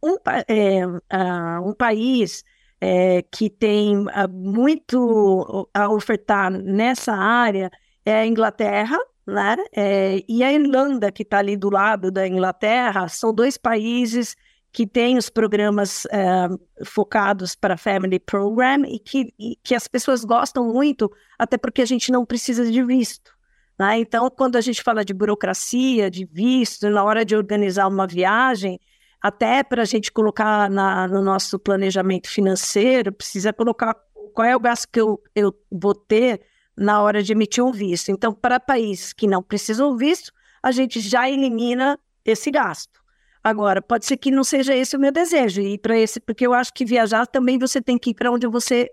Um, 0.02 0.16
é, 0.48 0.86
uh, 0.86 1.68
um 1.68 1.72
país 1.72 2.44
é, 2.86 3.22
que 3.22 3.48
tem 3.48 3.96
uh, 3.96 4.28
muito 4.30 5.66
a 5.72 5.88
ofertar 5.88 6.50
nessa 6.50 7.14
área 7.14 7.70
é 8.04 8.14
a 8.16 8.26
Inglaterra, 8.26 8.98
né? 9.26 9.56
É, 9.74 10.22
e 10.28 10.44
a 10.44 10.52
Irlanda, 10.52 11.10
que 11.10 11.22
está 11.22 11.38
ali 11.38 11.56
do 11.56 11.70
lado 11.70 12.10
da 12.10 12.28
Inglaterra, 12.28 13.08
são 13.08 13.32
dois 13.32 13.56
países 13.56 14.36
que 14.70 14.86
têm 14.86 15.16
os 15.16 15.30
programas 15.30 16.04
é, 16.12 16.48
focados 16.84 17.54
para 17.54 17.78
Family 17.78 18.18
Program 18.18 18.84
e 18.84 18.98
que, 18.98 19.32
e 19.38 19.56
que 19.62 19.74
as 19.74 19.88
pessoas 19.88 20.22
gostam 20.22 20.70
muito, 20.70 21.10
até 21.38 21.56
porque 21.56 21.80
a 21.80 21.86
gente 21.86 22.12
não 22.12 22.26
precisa 22.26 22.70
de 22.70 22.84
visto. 22.84 23.32
Né? 23.78 24.00
Então, 24.00 24.28
quando 24.28 24.56
a 24.56 24.60
gente 24.60 24.82
fala 24.82 25.02
de 25.02 25.14
burocracia, 25.14 26.10
de 26.10 26.26
visto, 26.26 26.90
na 26.90 27.02
hora 27.02 27.24
de 27.24 27.34
organizar 27.34 27.88
uma 27.88 28.06
viagem, 28.06 28.78
até 29.24 29.62
para 29.62 29.80
a 29.80 29.84
gente 29.86 30.12
colocar 30.12 30.68
na, 30.68 31.08
no 31.08 31.22
nosso 31.22 31.58
planejamento 31.58 32.28
financeiro, 32.28 33.10
precisa 33.10 33.54
colocar 33.54 33.96
qual 34.34 34.46
é 34.46 34.54
o 34.54 34.60
gasto 34.60 34.86
que 34.92 35.00
eu, 35.00 35.18
eu 35.34 35.50
vou 35.72 35.94
ter 35.94 36.42
na 36.76 37.00
hora 37.00 37.22
de 37.22 37.32
emitir 37.32 37.64
um 37.64 37.72
visto. 37.72 38.10
Então, 38.10 38.34
para 38.34 38.60
países 38.60 39.14
que 39.14 39.26
não 39.26 39.42
precisam 39.42 39.96
visto, 39.96 40.30
a 40.62 40.70
gente 40.70 41.00
já 41.00 41.26
elimina 41.26 41.98
esse 42.22 42.50
gasto. 42.50 43.00
Agora, 43.42 43.80
pode 43.80 44.04
ser 44.04 44.18
que 44.18 44.30
não 44.30 44.44
seja 44.44 44.76
esse 44.76 44.94
o 44.94 45.00
meu 45.00 45.10
desejo, 45.10 45.62
e 45.62 45.78
para 45.78 45.98
esse, 45.98 46.20
porque 46.20 46.46
eu 46.46 46.52
acho 46.52 46.74
que 46.74 46.84
viajar 46.84 47.26
também 47.26 47.58
você 47.58 47.80
tem 47.80 47.96
que 47.96 48.10
ir 48.10 48.14
para 48.14 48.30
onde 48.30 48.46
você 48.46 48.90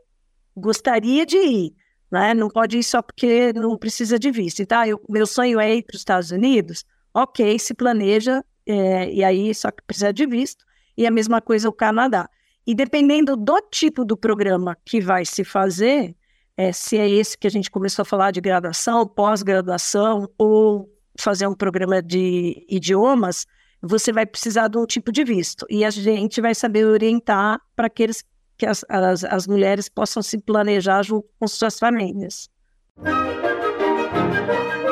gostaria 0.55 1.25
de 1.25 1.35
ir, 1.35 1.75
né? 2.09 2.33
Não 2.33 2.47
pode 2.47 2.77
ir 2.77 2.83
só 2.85 3.01
porque 3.01 3.51
não 3.51 3.77
precisa 3.77 4.17
de 4.17 4.31
visto. 4.31 4.61
Então, 4.61 4.85
eu, 4.85 5.01
meu 5.09 5.27
sonho 5.27 5.59
é 5.59 5.75
ir 5.75 5.83
para 5.83 5.95
os 5.95 5.99
Estados 5.99 6.31
Unidos, 6.31 6.85
ok, 7.13 7.59
se 7.59 7.73
planeja, 7.73 8.41
é, 8.65 9.11
e 9.11 9.23
aí 9.23 9.53
só 9.53 9.71
que 9.71 9.83
precisa 9.83 10.13
de 10.13 10.25
visto, 10.25 10.65
e 10.97 11.05
a 11.05 11.11
mesma 11.11 11.41
coisa 11.41 11.69
o 11.69 11.73
Canadá. 11.73 12.29
E 12.65 12.75
dependendo 12.75 13.35
do 13.35 13.59
tipo 13.71 14.05
do 14.05 14.15
programa 14.15 14.77
que 14.85 15.01
vai 15.01 15.25
se 15.25 15.43
fazer, 15.43 16.15
é, 16.55 16.71
se 16.71 16.97
é 16.97 17.09
esse 17.09 17.37
que 17.37 17.47
a 17.47 17.51
gente 17.51 17.71
começou 17.71 18.03
a 18.03 18.05
falar 18.05 18.31
de 18.31 18.41
graduação, 18.41 19.07
pós-graduação 19.07 20.29
ou 20.37 20.89
fazer 21.19 21.47
um 21.47 21.55
programa 21.55 22.01
de 22.01 22.65
idiomas, 22.69 23.47
você 23.81 24.11
vai 24.11 24.25
precisar 24.25 24.67
de 24.67 24.77
um 24.77 24.85
tipo 24.85 25.11
de 25.11 25.23
visto. 25.23 25.65
E 25.69 25.83
a 25.83 25.89
gente 25.89 26.39
vai 26.39 26.53
saber 26.53 26.85
orientar 26.85 27.59
para 27.75 27.87
aqueles 27.87 28.23
que 28.57 28.65
as, 28.65 28.85
as, 28.87 29.23
as 29.23 29.47
mulheres 29.47 29.89
possam 29.89 30.21
se 30.21 30.37
planejar 30.37 31.01
junto 31.01 31.27
com 31.39 31.47
suas 31.47 31.79
famílias. 31.79 32.47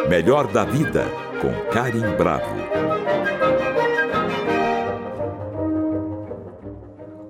Melhor 0.10 0.52
da 0.52 0.66
Vida, 0.66 1.06
com 1.40 1.72
Karim 1.72 2.18
Bravo. 2.18 2.99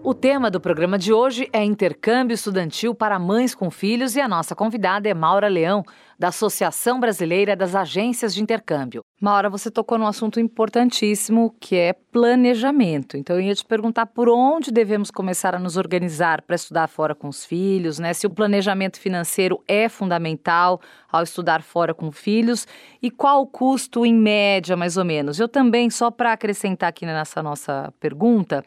O 0.09 0.13
tema 0.15 0.49
do 0.49 0.59
programa 0.59 0.97
de 0.97 1.13
hoje 1.13 1.47
é 1.53 1.63
intercâmbio 1.63 2.33
estudantil 2.33 2.95
para 2.95 3.19
mães 3.19 3.53
com 3.53 3.69
filhos 3.69 4.15
e 4.15 4.19
a 4.19 4.27
nossa 4.27 4.55
convidada 4.55 5.07
é 5.07 5.13
Maura 5.13 5.47
Leão, 5.47 5.83
da 6.17 6.29
Associação 6.29 6.99
Brasileira 6.99 7.55
das 7.55 7.75
Agências 7.75 8.33
de 8.33 8.41
Intercâmbio. 8.41 9.03
Maura, 9.21 9.51
você 9.51 9.69
tocou 9.69 9.99
num 9.99 10.07
assunto 10.07 10.39
importantíssimo 10.39 11.55
que 11.61 11.75
é 11.75 11.93
planejamento. 11.93 13.17
Então 13.17 13.35
eu 13.35 13.41
ia 13.43 13.53
te 13.53 13.63
perguntar 13.63 14.07
por 14.07 14.27
onde 14.27 14.71
devemos 14.71 15.11
começar 15.11 15.53
a 15.53 15.59
nos 15.59 15.77
organizar 15.77 16.41
para 16.41 16.55
estudar 16.55 16.87
fora 16.87 17.13
com 17.13 17.27
os 17.27 17.45
filhos, 17.45 17.99
né? 17.99 18.11
Se 18.11 18.25
o 18.25 18.31
planejamento 18.31 18.99
financeiro 18.99 19.63
é 19.67 19.87
fundamental 19.87 20.81
ao 21.11 21.21
estudar 21.21 21.61
fora 21.61 21.93
com 21.93 22.11
filhos 22.11 22.67
e 23.01 23.11
qual 23.11 23.43
o 23.43 23.47
custo 23.47 24.05
em 24.05 24.13
média, 24.13 24.75
mais 24.75 24.97
ou 24.97 25.05
menos. 25.05 25.39
Eu 25.39 25.47
também, 25.47 25.89
só 25.89 26.09
para 26.09 26.33
acrescentar 26.33 26.89
aqui 26.89 27.05
nessa 27.05 27.43
nossa 27.43 27.93
pergunta, 27.99 28.65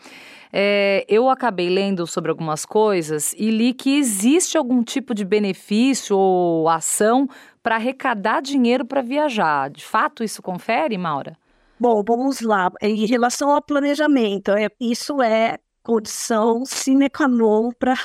é, 0.53 1.07
eu 1.09 1.31
acabei 1.31 1.71
lendo 1.71 2.07
sobre 2.07 2.31
algumas 2.31 2.67
coisas 2.67 3.33
e 3.39 3.51
li 3.51 3.73
que 3.73 3.97
existe 3.97 4.59
algum 4.59 4.83
tipo 4.83 5.15
de 5.15 5.25
benefício 5.25 6.17
ou 6.17 6.69
ação 6.69 7.27
para 7.63 7.77
arrecadar 7.77 8.43
dinheiro 8.43 8.85
para 8.85 9.01
viajar. 9.01 9.71
De 9.71 9.85
fato, 9.85 10.23
isso 10.23 10.43
confere, 10.43 10.99
Maura? 10.99 11.39
Bom, 11.81 12.03
vamos 12.07 12.41
lá. 12.43 12.71
Em 12.83 13.07
relação 13.07 13.51
ao 13.51 13.63
planejamento, 13.63 14.51
é, 14.51 14.69
isso 14.79 15.23
é 15.23 15.59
condição 15.83 16.65
sine 16.65 17.09
qua 17.09 17.27
non 17.27 17.71
para 17.73 17.97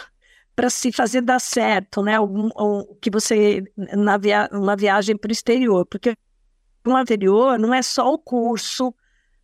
para 0.55 0.71
se 0.71 0.91
fazer 0.91 1.21
dar 1.21 1.39
certo, 1.39 2.01
né? 2.01 2.19
O, 2.19 2.97
que 2.99 3.11
você 3.11 3.63
na 3.95 4.17
via, 4.17 4.49
uma 4.51 4.75
viagem 4.75 5.15
para 5.15 5.29
o 5.29 5.31
exterior, 5.31 5.85
porque 5.85 6.15
no 6.83 6.95
anterior 6.95 7.59
não 7.59 7.71
é 7.71 7.83
só 7.83 8.11
o 8.11 8.17
curso, 8.17 8.91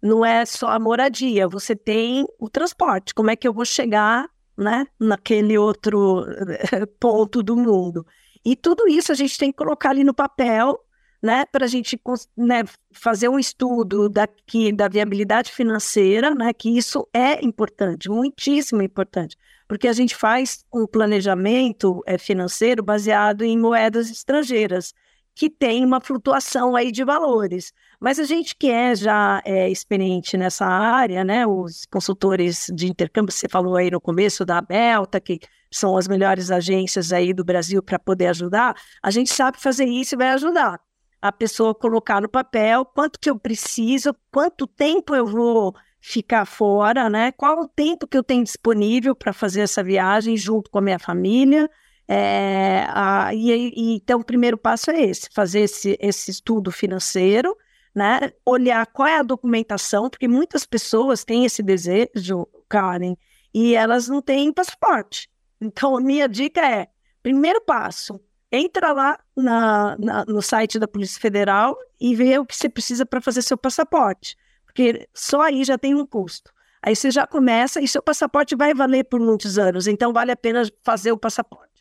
não 0.04 0.26
é 0.26 0.46
só 0.46 0.68
a 0.68 0.80
moradia, 0.80 1.48
você 1.48 1.74
tem 1.74 2.28
o 2.38 2.50
transporte. 2.50 3.14
Como 3.14 3.32
é 3.32 3.38
que 3.38 3.48
eu 3.48 3.54
vou 3.54 3.64
chegar, 3.64 4.30
né, 4.58 4.86
naquele 5.00 5.58
outro 5.58 6.26
eh, 6.28 6.86
ponto 7.00 7.42
do 7.42 7.56
mundo? 7.56 8.06
E 8.44 8.54
tudo 8.54 8.86
isso 8.86 9.14
a 9.14 9.16
gente 9.16 9.38
tem 9.38 9.50
que 9.50 9.58
colocar 9.58 9.92
ali 9.92 10.04
no 10.04 10.14
papel, 10.14 10.78
né, 11.22 11.46
para 11.46 11.64
a 11.64 11.70
gente 11.70 11.98
né, 12.36 12.64
fazer 12.92 13.30
um 13.30 13.40
estudo 13.40 14.10
daqui 14.10 14.74
da 14.74 14.90
viabilidade 14.90 15.54
financeira, 15.54 16.36
né, 16.36 16.52
que 16.52 16.78
isso 16.78 17.08
é 17.14 17.44
importante, 17.44 18.10
muitíssimo 18.10 18.82
importante, 18.82 19.38
porque 19.70 19.88
a 19.88 19.94
gente 19.94 20.18
faz 20.18 20.66
um 20.74 20.86
planejamento 20.86 22.04
é, 22.06 22.18
financeiro 22.18 22.84
baseado 22.84 23.44
em 23.44 23.58
moedas 23.58 24.12
estrangeiras 24.12 24.94
que 25.36 25.50
tem 25.50 25.86
uma 25.86 26.00
flutuação 26.00 26.76
aí 26.76 26.92
de 26.92 27.04
valores. 27.04 27.74
Mas 28.00 28.20
a 28.20 28.24
gente 28.24 28.56
que 28.56 28.70
é 28.70 28.96
já 28.96 29.42
é, 29.46 29.70
experiente 29.70 30.38
nessa 30.38 30.66
área, 30.66 31.24
né, 31.24 31.48
os 31.48 31.86
consultores 31.86 32.68
de 32.74 32.88
intercâmbio, 32.88 33.32
você 33.34 33.48
falou 33.50 33.76
aí 33.76 33.90
no 33.90 34.02
começo 34.02 34.46
da 34.46 34.62
Belta, 34.62 35.20
que 35.20 35.40
são 35.72 35.98
as 35.98 36.08
melhores 36.08 36.52
agências 36.52 37.12
aí 37.12 37.34
do 37.34 37.44
Brasil 37.44 37.82
para 37.82 37.98
poder 37.98 38.28
ajudar, 38.28 38.76
a 39.02 39.10
gente 39.10 39.34
sabe 39.34 39.60
fazer 39.60 39.86
isso 39.86 40.16
e 40.16 40.18
vai 40.18 40.30
ajudar 40.30 40.80
a 41.24 41.32
pessoa 41.32 41.74
colocar 41.74 42.20
no 42.20 42.28
papel 42.28 42.84
quanto 42.84 43.18
que 43.18 43.30
eu 43.30 43.40
preciso, 43.40 44.14
quanto 44.30 44.68
tempo 44.68 45.16
eu 45.16 45.26
vou 45.26 45.74
ficar 46.02 46.46
fora, 46.46 47.10
né? 47.10 47.32
Qual 47.32 47.62
o 47.62 47.68
tempo 47.68 48.06
que 48.06 48.18
eu 48.18 48.24
tenho 48.24 48.44
disponível 48.44 49.16
para 49.16 49.32
fazer 49.32 49.62
essa 49.62 49.82
viagem 49.82 50.36
junto 50.36 50.70
com 50.70 50.80
a 50.80 50.82
minha 50.82 51.00
família, 51.00 51.70
é, 52.08 52.86
a, 52.90 53.34
e, 53.34 53.52
e, 53.52 53.96
então, 53.96 54.20
o 54.20 54.26
primeiro 54.26 54.58
passo 54.58 54.92
é 54.92 55.02
esse: 55.02 55.30
fazer 55.34 55.62
esse, 55.62 55.98
esse 56.00 56.32
estudo 56.32 56.72
financeiro, 56.72 57.56
né? 57.96 58.32
olhar 58.46 58.86
qual 58.88 59.08
é 59.08 59.18
a 59.18 59.24
documentação, 59.24 60.10
porque 60.10 60.28
muitas 60.28 60.66
pessoas 60.66 61.24
têm 61.24 61.46
esse 61.46 61.64
desejo, 61.64 62.48
Karen, 62.68 63.16
e 63.54 63.76
elas 63.76 64.08
não 64.08 64.22
têm 64.22 64.52
passaporte. 64.52 65.30
Então, 65.62 65.96
a 65.96 66.02
minha 66.02 66.28
dica 66.28 66.62
é: 66.62 66.88
primeiro 67.22 67.62
passo, 67.62 68.20
entra 68.52 68.92
lá 68.92 69.20
na, 69.36 69.98
na, 69.98 70.26
no 70.26 70.42
site 70.42 70.78
da 70.78 70.88
Polícia 70.88 71.20
Federal 71.20 71.78
e 72.00 72.16
vê 72.16 72.38
o 72.38 72.46
que 72.46 72.56
você 72.56 72.68
precisa 72.68 73.06
para 73.06 73.22
fazer 73.22 73.42
seu 73.42 73.58
passaporte, 73.58 74.38
porque 74.66 75.08
só 75.14 75.42
aí 75.42 75.64
já 75.64 75.78
tem 75.78 75.96
um 75.96 76.06
custo. 76.06 76.52
Aí 76.86 76.98
você 76.98 77.10
já 77.10 77.26
começa 77.26 77.80
e 77.80 77.88
seu 77.88 78.04
passaporte 78.04 78.58
vai 78.58 78.74
valer 78.74 79.06
por 79.06 79.18
muitos 79.18 79.58
anos, 79.58 79.88
então 79.88 80.12
vale 80.12 80.34
a 80.34 80.36
pena 80.36 80.64
fazer 80.84 81.14
o 81.14 81.18
passaporte. 81.18 81.73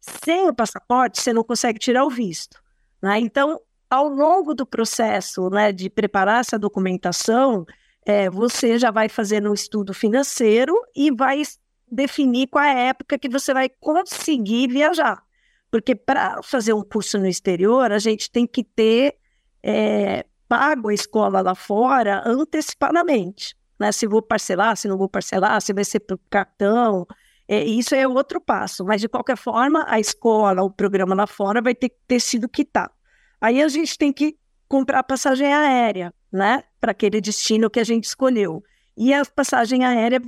Sem 0.00 0.48
o 0.48 0.54
passaporte, 0.54 1.20
você 1.20 1.32
não 1.32 1.44
consegue 1.44 1.78
tirar 1.78 2.04
o 2.04 2.10
visto. 2.10 2.62
Né? 3.02 3.20
Então, 3.20 3.60
ao 3.88 4.08
longo 4.08 4.54
do 4.54 4.64
processo 4.64 5.50
né, 5.50 5.72
de 5.72 5.90
preparar 5.90 6.40
essa 6.40 6.58
documentação, 6.58 7.66
é, 8.04 8.30
você 8.30 8.78
já 8.78 8.90
vai 8.90 9.08
fazendo 9.08 9.50
um 9.50 9.54
estudo 9.54 9.92
financeiro 9.92 10.74
e 10.94 11.10
vai 11.10 11.42
definir 11.90 12.46
qual 12.46 12.64
é 12.64 12.72
a 12.72 12.78
época 12.88 13.18
que 13.18 13.28
você 13.28 13.52
vai 13.52 13.68
conseguir 13.68 14.68
viajar. 14.68 15.22
Porque 15.70 15.94
para 15.94 16.42
fazer 16.42 16.72
um 16.72 16.82
curso 16.82 17.18
no 17.18 17.26
exterior, 17.26 17.92
a 17.92 17.98
gente 17.98 18.30
tem 18.30 18.46
que 18.46 18.64
ter 18.64 19.16
é, 19.62 20.24
pago 20.48 20.88
a 20.88 20.94
escola 20.94 21.40
lá 21.40 21.54
fora 21.54 22.22
antecipadamente. 22.26 23.56
Né? 23.78 23.92
Se 23.92 24.06
vou 24.06 24.22
parcelar, 24.22 24.76
se 24.76 24.88
não 24.88 24.98
vou 24.98 25.08
parcelar, 25.08 25.60
se 25.60 25.72
vai 25.72 25.84
ser 25.84 26.00
por 26.00 26.18
cartão, 26.28 27.06
é, 27.52 27.64
isso 27.64 27.96
é 27.96 28.06
outro 28.06 28.40
passo, 28.40 28.84
mas 28.84 29.00
de 29.00 29.08
qualquer 29.08 29.36
forma, 29.36 29.84
a 29.88 29.98
escola, 29.98 30.62
o 30.62 30.70
programa 30.70 31.16
lá 31.16 31.26
fora 31.26 31.60
vai 31.60 31.74
ter 31.74 31.88
que 31.88 31.96
ter 32.06 32.20
sido 32.20 32.48
quitado. 32.48 32.92
Aí 33.40 33.60
a 33.60 33.66
gente 33.66 33.98
tem 33.98 34.12
que 34.12 34.38
comprar 34.68 35.02
passagem 35.02 35.52
aérea, 35.52 36.14
né, 36.32 36.62
para 36.80 36.92
aquele 36.92 37.20
destino 37.20 37.68
que 37.68 37.80
a 37.80 37.84
gente 37.84 38.04
escolheu. 38.04 38.62
E 38.96 39.12
a 39.12 39.24
passagem 39.24 39.84
aérea 39.84 40.22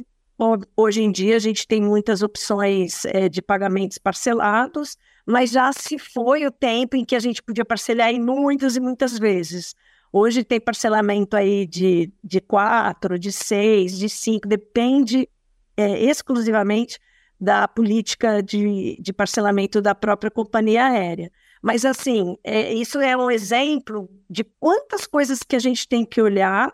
hoje 0.77 1.01
em 1.01 1.13
dia 1.13 1.37
a 1.37 1.39
gente 1.39 1.65
tem 1.65 1.81
muitas 1.81 2.23
opções 2.23 3.05
é, 3.05 3.29
de 3.29 3.41
pagamentos 3.41 3.99
parcelados, 3.99 4.97
mas 5.25 5.53
já 5.53 5.73
se 5.73 6.01
foi 6.01 6.45
o 6.45 6.51
tempo 6.51 6.97
em 6.97 7.05
que 7.05 7.15
a 7.15 7.21
gente 7.21 7.41
podia 7.41 7.65
parcelar 7.65 8.11
em 8.11 8.21
muitas 8.21 8.75
e 8.75 8.81
muitas 8.81 9.17
vezes. 9.17 9.77
Hoje 10.13 10.43
tem 10.43 10.61
parcelamento 10.61 11.37
aí 11.37 11.69
de, 11.69 12.13
de 12.25 12.41
quatro, 12.41 13.17
de 13.17 13.31
seis, 13.31 13.97
de 13.97 14.09
cinco, 14.09 14.49
depende 14.49 15.29
é, 15.77 16.03
exclusivamente 16.03 16.99
da 17.43 17.67
política 17.67 18.41
de, 18.41 18.97
de 19.01 19.13
parcelamento 19.13 19.83
da 19.83 19.97
própria 19.97 20.31
companhia 20.31 20.87
aérea. 20.87 21.29
Mas, 21.61 21.85
assim, 21.85 22.37
é, 22.45 22.73
isso 22.73 23.01
é 23.01 23.17
um 23.17 23.29
exemplo 23.29 24.09
de 24.31 24.45
quantas 24.45 25.09
coisas 25.09 25.43
que 25.43 25.57
a 25.57 25.59
gente 25.59 25.89
tem 25.89 26.05
que 26.05 26.23
olhar 26.23 26.73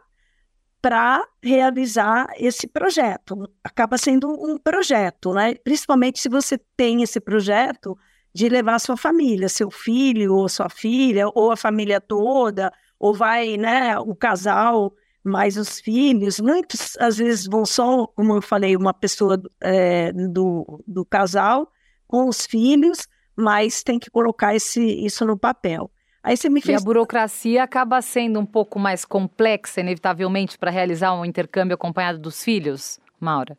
para 0.83 1.27
realizar 1.43 2.27
esse 2.37 2.67
projeto. 2.67 3.51
Acaba 3.65 3.97
sendo 3.97 4.29
um 4.29 4.59
projeto, 4.59 5.33
né? 5.33 5.55
Principalmente 5.55 6.21
se 6.21 6.29
você 6.29 6.59
tem 6.77 7.03
esse 7.03 7.19
projeto 7.19 7.97
de 8.35 8.47
levar 8.51 8.79
sua 8.79 8.97
família, 8.97 9.49
seu 9.49 9.71
filho 9.71 10.35
ou 10.35 10.51
sua 10.51 10.69
filha, 10.69 11.29
ou 11.35 11.51
a 11.51 11.57
família 11.57 11.99
toda, 11.99 12.71
ou 12.99 13.15
vai, 13.15 13.57
né, 13.57 13.99
o 13.99 14.15
casal 14.15 14.93
mais 15.29 15.57
os 15.57 15.81
filhos. 15.81 16.41
Muitos, 16.41 16.97
às 16.99 17.19
vezes, 17.19 17.47
vão 17.47 17.65
só, 17.65 18.07
como 18.09 18.35
eu 18.35 18.43
falei, 18.43 18.77
uma 18.77 18.95
pessoa 18.95 19.41
é, 19.61 20.13
do, 20.13 20.83
do 20.87 21.05
casal 21.05 21.71
com 22.07 22.29
os 22.29 22.47
filhos, 22.47 23.07
mas 23.37 23.83
tem 23.83 23.99
que 23.99 24.11
colocar 24.11 24.55
esse, 24.55 24.83
isso 24.83 25.25
no 25.25 25.39
papel. 25.39 25.91
Aí 26.23 26.37
você 26.37 26.49
me 26.49 26.61
fez... 26.61 26.81
E 26.81 26.83
a 26.83 26.85
burocracia 26.85 27.63
acaba 27.63 28.03
sendo 28.03 28.41
um 28.41 28.47
pouco 28.47 28.79
mais 28.79 29.05
complexa, 29.05 29.81
inevitavelmente, 29.81 30.59
para 30.59 30.71
realizar 30.71 31.15
um 31.15 31.25
intercâmbio 31.25 31.75
acompanhado 31.75 32.19
dos 32.19 32.43
filhos, 32.43 32.99
Maura? 33.21 33.57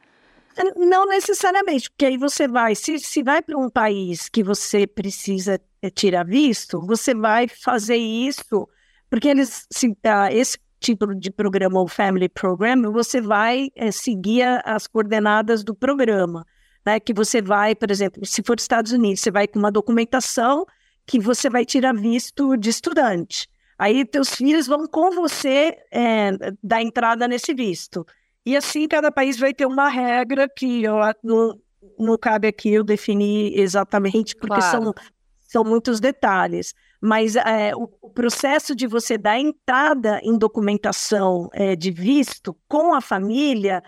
Não 0.76 1.06
necessariamente, 1.06 1.90
porque 1.90 2.06
aí 2.06 2.18
você 2.18 2.48
vai, 2.48 2.76
se, 2.76 3.00
se 3.00 3.24
vai 3.24 3.42
para 3.42 3.58
um 3.58 3.70
país 3.70 4.28
que 4.28 4.44
você 4.44 4.86
precisa 4.86 5.62
eh, 5.82 5.90
tirar 5.90 6.26
visto, 6.26 6.86
você 6.86 7.14
vai 7.14 7.48
fazer 7.48 7.96
isso, 7.96 8.68
porque 9.10 9.30
eles, 9.30 9.66
se, 9.72 9.88
uh, 9.88 10.30
esse 10.32 10.58
tipo 10.80 11.14
de 11.14 11.32
programa, 11.32 11.82
o 11.82 11.88
Family 11.88 12.30
Program, 12.30 12.92
você 12.92 13.20
vai 13.22 13.70
é, 13.76 13.92
seguir 13.92 14.44
as 14.66 14.88
coordenadas 14.88 15.64
do 15.64 15.76
programa, 15.76 16.46
né? 16.86 17.00
Que 17.00 17.14
você 17.14 17.42
vai, 17.42 17.76
por 17.76 17.92
exemplo, 17.92 18.26
se 18.26 18.42
for 18.42 18.58
Estados 18.58 18.92
Unidos, 18.92 19.22
você 19.22 19.32
vai 19.32 19.48
com 19.48 19.60
uma 19.60 19.72
documentação 19.72 20.66
que 21.06 21.20
você 21.20 21.50
vai 21.50 21.66
tirar 21.66 21.94
visto 21.94 22.56
de 22.56 22.70
estudante. 22.70 23.48
Aí 23.78 24.06
teus 24.06 24.36
filhos 24.36 24.68
vão 24.68 24.86
com 24.88 25.12
você 25.12 25.78
é, 25.92 26.32
dar 26.62 26.82
entrada 26.82 27.28
nesse 27.28 27.54
visto. 27.54 28.06
E 28.46 28.56
assim, 28.56 28.88
cada 28.88 29.12
país 29.12 29.38
vai 29.38 29.54
ter 29.54 29.66
uma 29.66 29.90
regra 29.90 30.50
que 30.50 30.84
eu, 30.84 30.96
não, 31.24 31.60
não 31.98 32.18
cabe 32.18 32.48
aqui 32.48 32.74
eu 32.74 32.84
definir 32.84 33.58
exatamente, 33.58 34.36
porque 34.36 34.56
claro. 34.56 34.84
são, 34.84 34.94
são 35.40 35.64
muitos 35.64 36.00
detalhes. 36.00 36.74
Mas 37.02 37.36
é, 37.36 37.74
o, 37.76 37.90
o, 38.02 38.10
processo 38.10 38.76
de 38.76 38.86
você 38.86 39.18
dar 39.18 39.40
entrada 39.40 40.20
em 40.24 40.38
documentação 40.38 41.50
é, 41.54 41.76
de 41.76 41.92
visto 41.92 42.56
com 42.68 42.94
a 42.94 43.00
família, 43.00 43.82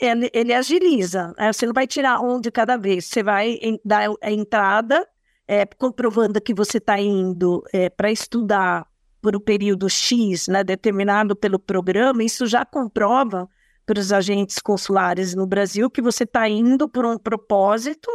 ele, 0.00 0.28
ele 0.32 0.52
agiliza. 0.52 1.32
Né? 1.38 1.52
Você 1.52 1.66
não 1.66 1.72
vai 1.72 1.86
tirar 1.86 2.20
um 2.20 2.40
de 2.40 2.50
cada 2.50 2.76
vez, 2.76 3.06
você 3.06 3.22
vai 3.22 3.58
em, 3.62 3.80
dar 3.84 4.10
a 4.20 4.32
entrada, 4.32 5.06
é, 5.46 5.64
comprovando 5.64 6.40
que 6.40 6.52
você 6.52 6.78
está 6.78 7.00
indo 7.00 7.62
é, 7.72 7.88
para 7.88 8.10
estudar 8.10 8.86
por 9.22 9.36
um 9.36 9.40
período 9.40 9.88
X, 9.88 10.48
né, 10.48 10.62
determinado 10.62 11.34
pelo 11.34 11.58
programa, 11.58 12.22
isso 12.22 12.46
já 12.46 12.64
comprova 12.64 13.48
para 13.84 13.98
os 13.98 14.12
agentes 14.12 14.58
consulares 14.58 15.34
no 15.34 15.46
Brasil 15.46 15.90
que 15.90 16.02
você 16.02 16.24
está 16.24 16.48
indo 16.48 16.88
por 16.88 17.04
um 17.04 17.16
propósito 17.16 18.10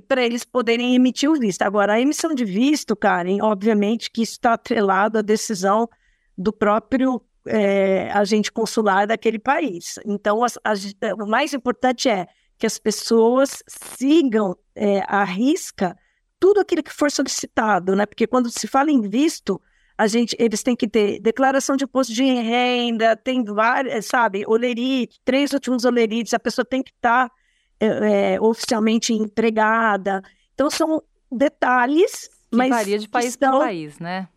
para 0.00 0.24
eles 0.24 0.44
poderem 0.44 0.94
emitir 0.94 1.30
o 1.30 1.38
visto. 1.38 1.62
Agora, 1.62 1.94
a 1.94 2.00
emissão 2.00 2.34
de 2.34 2.44
visto, 2.44 2.96
Karen, 2.96 3.38
obviamente 3.42 4.10
que 4.10 4.22
está 4.22 4.54
atrelado 4.54 5.18
à 5.18 5.22
decisão 5.22 5.88
do 6.36 6.52
próprio 6.52 7.22
é, 7.46 8.10
agente 8.12 8.52
consular 8.52 9.06
daquele 9.06 9.38
país. 9.38 9.98
Então, 10.04 10.42
as, 10.44 10.58
as, 10.64 10.94
o 11.18 11.26
mais 11.26 11.52
importante 11.52 12.08
é 12.08 12.26
que 12.58 12.66
as 12.66 12.78
pessoas 12.78 13.62
sigam 13.66 14.56
é, 14.74 15.02
à 15.06 15.24
risca 15.24 15.96
tudo 16.38 16.60
aquilo 16.60 16.82
que 16.82 16.92
for 16.92 17.10
solicitado, 17.10 17.94
né? 17.94 18.06
Porque 18.06 18.26
quando 18.26 18.50
se 18.50 18.66
fala 18.66 18.90
em 18.90 19.02
visto, 19.02 19.60
a 19.96 20.06
gente, 20.06 20.34
eles 20.38 20.62
têm 20.62 20.74
que 20.74 20.88
ter 20.88 21.20
declaração 21.20 21.76
de 21.76 21.84
imposto 21.84 22.14
de 22.14 22.24
renda, 22.24 23.14
tem 23.14 23.44
várias, 23.44 24.06
sabe, 24.06 24.44
olerite, 24.46 25.20
três 25.22 25.52
últimos 25.52 25.84
olerites, 25.84 26.32
a 26.32 26.38
pessoa 26.38 26.64
tem 26.64 26.82
que 26.82 26.90
estar 26.90 27.28
tá, 27.28 27.34
é, 27.80 28.34
é, 28.34 28.40
oficialmente 28.40 29.12
empregada. 29.12 30.22
Então, 30.54 30.68
são 30.70 31.02
detalhes, 31.32 32.28
que 32.50 32.56
mas 32.56 32.68
varia 32.68 32.98
de 32.98 33.08
país 33.08 33.36
para 33.36 33.58
país, 33.58 33.98
né? 33.98 34.28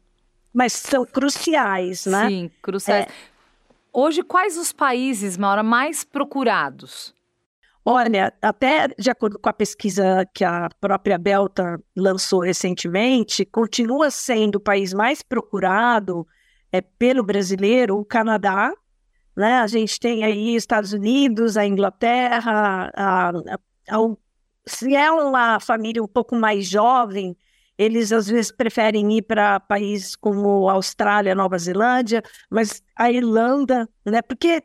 Mas 0.53 0.73
são 0.73 1.05
cruciais, 1.05 2.05
né? 2.05 2.27
Sim, 2.27 2.51
cruciais. 2.61 3.05
É. 3.05 3.09
Hoje, 3.91 4.23
quais 4.23 4.57
os 4.57 4.71
países, 4.71 5.37
Maura, 5.37 5.61
mais 5.61 6.03
procurados? 6.03 7.13
Olha, 7.85 8.33
até 8.41 8.87
de 8.87 9.09
acordo 9.09 9.37
com 9.37 9.49
a 9.49 9.53
pesquisa 9.53 10.25
que 10.33 10.43
a 10.43 10.69
própria 10.79 11.17
Belta 11.17 11.77
lançou 11.95 12.39
recentemente, 12.39 13.45
continua 13.45 14.09
sendo 14.09 14.55
o 14.55 14.59
país 14.61 14.93
mais 14.93 15.21
procurado 15.21 16.25
é, 16.71 16.79
pelo 16.79 17.23
brasileiro, 17.23 17.97
o 17.97 18.05
Canadá. 18.05 18.73
Né? 19.35 19.55
A 19.59 19.67
gente 19.67 19.99
tem 19.99 20.23
aí 20.23 20.55
Estados 20.55 20.93
Unidos, 20.93 21.57
a 21.57 21.65
Inglaterra, 21.65 22.91
a, 22.95 23.29
a, 23.29 23.31
a, 23.89 24.15
se 24.65 24.95
é 24.95 25.11
uma 25.11 25.59
família 25.59 26.03
um 26.03 26.07
pouco 26.07 26.35
mais 26.35 26.67
jovem, 26.67 27.35
eles 27.77 28.11
às 28.11 28.27
vezes 28.27 28.51
preferem 28.51 29.17
ir 29.17 29.23
para 29.23 29.59
países 29.59 30.15
como 30.15 30.69
Austrália, 30.69 31.33
Nova 31.33 31.57
Zelândia, 31.57 32.21
mas 32.49 32.83
a 32.95 33.11
Irlanda, 33.11 33.89
né? 34.05 34.21
Porque 34.21 34.63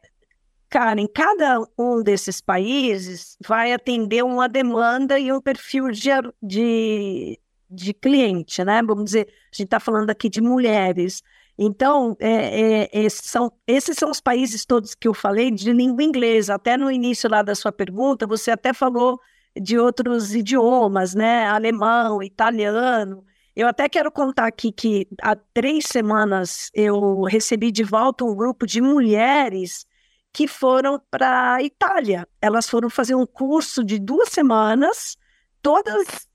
Cara, 0.70 1.00
em 1.00 1.07
cada 1.07 1.61
um 1.78 2.02
desses 2.02 2.42
países 2.42 3.38
vai 3.46 3.72
atender 3.72 4.22
uma 4.22 4.46
demanda 4.48 5.18
e 5.18 5.33
um 5.33 5.40
perfil 5.40 5.90
de, 5.90 6.11
de, 6.42 7.40
de 7.70 7.94
cliente, 7.94 8.62
né? 8.62 8.83
Vamos 8.83 9.07
dizer, 9.07 9.28
a 9.28 9.57
gente 9.57 9.64
está 9.64 9.81
falando 9.81 10.11
aqui 10.11 10.28
de 10.28 10.42
mulheres. 10.42 11.22
Então, 11.59 12.16
é, 12.21 12.85
é, 12.85 12.90
esses, 12.92 13.29
são, 13.29 13.53
esses 13.66 13.97
são 13.97 14.11
os 14.11 14.21
países 14.21 14.64
todos 14.64 14.94
que 14.94 15.09
eu 15.09 15.14
falei 15.14 15.51
de 15.51 15.73
língua 15.73 16.05
inglesa. 16.05 16.55
Até 16.55 16.77
no 16.77 16.90
início 16.90 17.29
lá 17.29 17.42
da 17.42 17.55
sua 17.55 17.73
pergunta, 17.73 18.27
você 18.27 18.53
até 18.53 18.73
falou 18.73 19.21
de 19.61 19.77
outros 19.77 20.35
idiomas, 20.35 21.14
né? 21.14 21.47
Alemão, 21.49 22.23
italiano. 22.23 23.25
Eu 23.57 23.66
até 23.66 23.88
quero 23.88 24.12
contar 24.12 24.47
aqui 24.47 24.71
que 24.71 25.09
há 25.21 25.35
três 25.35 25.87
semanas 25.87 26.71
eu 26.73 27.23
recebi 27.23 27.73
de 27.73 27.83
volta 27.83 28.25
um 28.25 28.37
grupo 28.37 28.64
de 28.64 28.81
mulheres 28.81 29.85
que 30.33 30.47
foram 30.47 31.01
para 31.11 31.55
a 31.55 31.62
Itália. 31.62 32.29
Elas 32.40 32.68
foram 32.68 32.88
fazer 32.88 33.16
um 33.16 33.27
curso 33.27 33.83
de 33.83 33.99
duas 33.99 34.29
semanas, 34.29 35.16
todas 35.62 36.29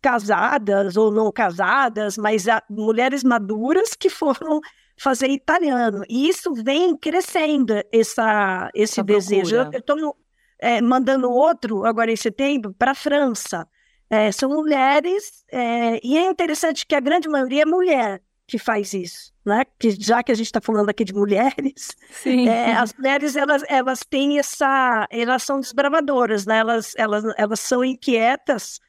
casadas 0.00 0.96
ou 0.96 1.10
não 1.10 1.30
casadas, 1.30 2.16
mas 2.16 2.44
mulheres 2.68 3.22
maduras 3.22 3.94
que 3.94 4.08
foram 4.08 4.60
fazer 4.96 5.28
italiano. 5.28 6.02
E 6.08 6.28
isso 6.28 6.52
vem 6.54 6.96
crescendo, 6.96 7.74
essa, 7.92 8.70
esse 8.74 9.00
essa 9.00 9.04
desejo. 9.04 9.56
Eu 9.56 9.78
estou 9.78 10.16
é, 10.58 10.80
mandando 10.80 11.30
outro, 11.30 11.84
agora 11.84 12.10
em 12.10 12.16
setembro, 12.16 12.74
para 12.74 12.92
a 12.92 12.94
França. 12.94 13.66
É, 14.08 14.30
são 14.30 14.50
mulheres, 14.50 15.44
é, 15.50 15.98
e 16.06 16.16
é 16.16 16.28
interessante 16.28 16.86
que 16.86 16.94
a 16.94 17.00
grande 17.00 17.28
maioria 17.28 17.62
é 17.62 17.66
mulher 17.66 18.22
que 18.46 18.58
faz 18.58 18.92
isso, 18.92 19.32
né? 19.44 19.64
Que 19.78 19.90
já 19.90 20.22
que 20.22 20.32
a 20.32 20.34
gente 20.34 20.46
está 20.46 20.60
falando 20.60 20.88
aqui 20.88 21.04
de 21.04 21.14
mulheres, 21.14 21.96
é, 22.26 22.72
as 22.72 22.92
mulheres 22.94 23.36
elas, 23.36 23.62
elas 23.68 24.00
têm 24.00 24.38
essa, 24.38 25.06
elas 25.10 25.42
são 25.42 25.60
desbravadoras, 25.60 26.46
né? 26.46 26.58
Elas, 26.58 26.92
elas, 26.96 27.24
elas 27.36 27.60
são 27.60 27.84
inquietas 27.84 28.80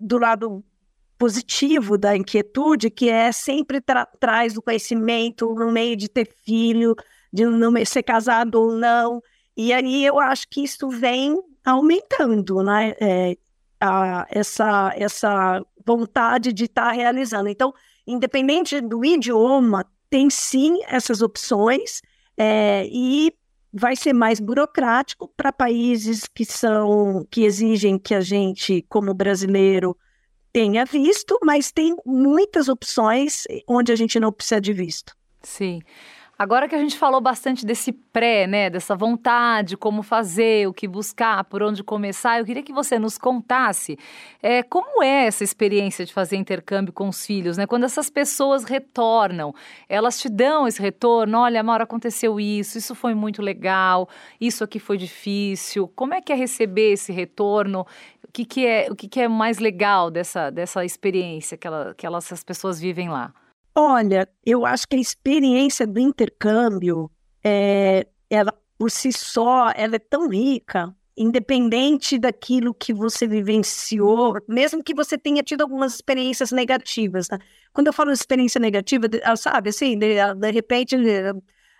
do 0.00 0.18
lado 0.18 0.64
positivo 1.18 1.98
da 1.98 2.16
inquietude, 2.16 2.90
que 2.90 3.10
é 3.10 3.32
sempre 3.32 3.80
tra 3.80 4.06
traz 4.06 4.56
o 4.56 4.62
conhecimento 4.62 5.52
no 5.54 5.70
meio 5.72 5.96
de 5.96 6.08
ter 6.08 6.28
filho, 6.44 6.94
de 7.32 7.44
não 7.44 7.72
ser 7.84 8.02
casado 8.04 8.54
ou 8.54 8.72
não. 8.72 9.20
E 9.56 9.72
aí 9.72 10.06
eu 10.06 10.20
acho 10.20 10.48
que 10.48 10.62
isso 10.62 10.88
vem 10.88 11.36
aumentando, 11.64 12.62
né? 12.62 12.94
É, 13.00 13.36
a, 13.80 14.26
essa, 14.30 14.92
essa 14.96 15.64
vontade 15.84 16.52
de 16.52 16.64
estar 16.64 16.86
tá 16.86 16.92
realizando. 16.92 17.48
Então, 17.48 17.74
independente 18.06 18.80
do 18.80 19.04
idioma, 19.04 19.84
tem 20.10 20.30
sim 20.30 20.80
essas 20.86 21.22
opções 21.22 22.00
é, 22.36 22.86
e 22.90 23.32
vai 23.72 23.94
ser 23.94 24.12
mais 24.12 24.40
burocrático 24.40 25.28
para 25.36 25.52
países 25.52 26.22
que 26.34 26.44
são 26.44 27.26
que 27.30 27.44
exigem 27.44 27.98
que 27.98 28.14
a 28.14 28.20
gente, 28.20 28.84
como 28.88 29.12
brasileiro, 29.12 29.96
tenha 30.52 30.84
visto, 30.84 31.38
mas 31.42 31.70
tem 31.70 31.94
muitas 32.04 32.68
opções 32.68 33.44
onde 33.68 33.92
a 33.92 33.96
gente 33.96 34.18
não 34.18 34.32
precisa 34.32 34.60
de 34.60 34.72
visto. 34.72 35.14
Sim. 35.42 35.80
Agora 36.38 36.68
que 36.68 36.74
a 36.76 36.78
gente 36.78 36.96
falou 36.96 37.20
bastante 37.20 37.66
desse 37.66 37.90
pré, 37.92 38.46
né, 38.46 38.70
dessa 38.70 38.94
vontade, 38.94 39.76
como 39.76 40.04
fazer, 40.04 40.68
o 40.68 40.72
que 40.72 40.86
buscar, 40.86 41.42
por 41.42 41.64
onde 41.64 41.82
começar, 41.82 42.38
eu 42.38 42.44
queria 42.44 42.62
que 42.62 42.72
você 42.72 42.96
nos 42.96 43.18
contasse 43.18 43.98
é, 44.40 44.62
como 44.62 45.02
é 45.02 45.26
essa 45.26 45.42
experiência 45.42 46.06
de 46.06 46.12
fazer 46.12 46.36
intercâmbio 46.36 46.92
com 46.92 47.08
os 47.08 47.26
filhos, 47.26 47.56
né? 47.56 47.66
Quando 47.66 47.82
essas 47.82 48.08
pessoas 48.08 48.62
retornam, 48.62 49.52
elas 49.88 50.20
te 50.20 50.28
dão 50.28 50.68
esse 50.68 50.80
retorno, 50.80 51.38
olha, 51.38 51.60
Maura, 51.60 51.82
aconteceu 51.82 52.38
isso, 52.38 52.78
isso 52.78 52.94
foi 52.94 53.14
muito 53.14 53.42
legal, 53.42 54.08
isso 54.40 54.62
aqui 54.62 54.78
foi 54.78 54.96
difícil. 54.96 55.88
Como 55.88 56.14
é 56.14 56.20
que 56.20 56.32
é 56.32 56.36
receber 56.36 56.92
esse 56.92 57.10
retorno? 57.10 57.84
O 58.22 58.32
que, 58.32 58.44
que 58.44 58.64
é 58.64 58.86
o 58.88 58.94
que, 58.94 59.08
que 59.08 59.20
é 59.20 59.26
mais 59.26 59.58
legal 59.58 60.08
dessa, 60.08 60.50
dessa 60.50 60.84
experiência 60.84 61.56
que, 61.58 61.66
ela, 61.66 61.94
que 61.96 62.06
elas, 62.06 62.32
as 62.32 62.44
pessoas 62.44 62.78
vivem 62.78 63.08
lá? 63.08 63.34
Olha, 63.80 64.28
eu 64.44 64.66
acho 64.66 64.88
que 64.88 64.96
a 64.96 64.98
experiência 64.98 65.86
do 65.86 66.00
intercâmbio, 66.00 67.08
é, 67.44 68.08
ela 68.28 68.52
por 68.76 68.90
si 68.90 69.12
só, 69.12 69.70
ela 69.76 69.94
é 69.94 70.00
tão 70.00 70.28
rica, 70.28 70.92
independente 71.16 72.18
daquilo 72.18 72.74
que 72.74 72.92
você 72.92 73.24
vivenciou, 73.28 74.34
mesmo 74.48 74.82
que 74.82 74.92
você 74.92 75.16
tenha 75.16 75.44
tido 75.44 75.62
algumas 75.62 75.94
experiências 75.94 76.50
negativas. 76.50 77.28
Né? 77.30 77.38
Quando 77.72 77.86
eu 77.86 77.92
falo 77.92 78.10
experiência 78.10 78.60
negativa, 78.60 79.06
ah, 79.22 79.36
sabe, 79.36 79.70
assim, 79.70 79.96
de, 79.96 80.16
de 80.34 80.50
repente 80.50 80.96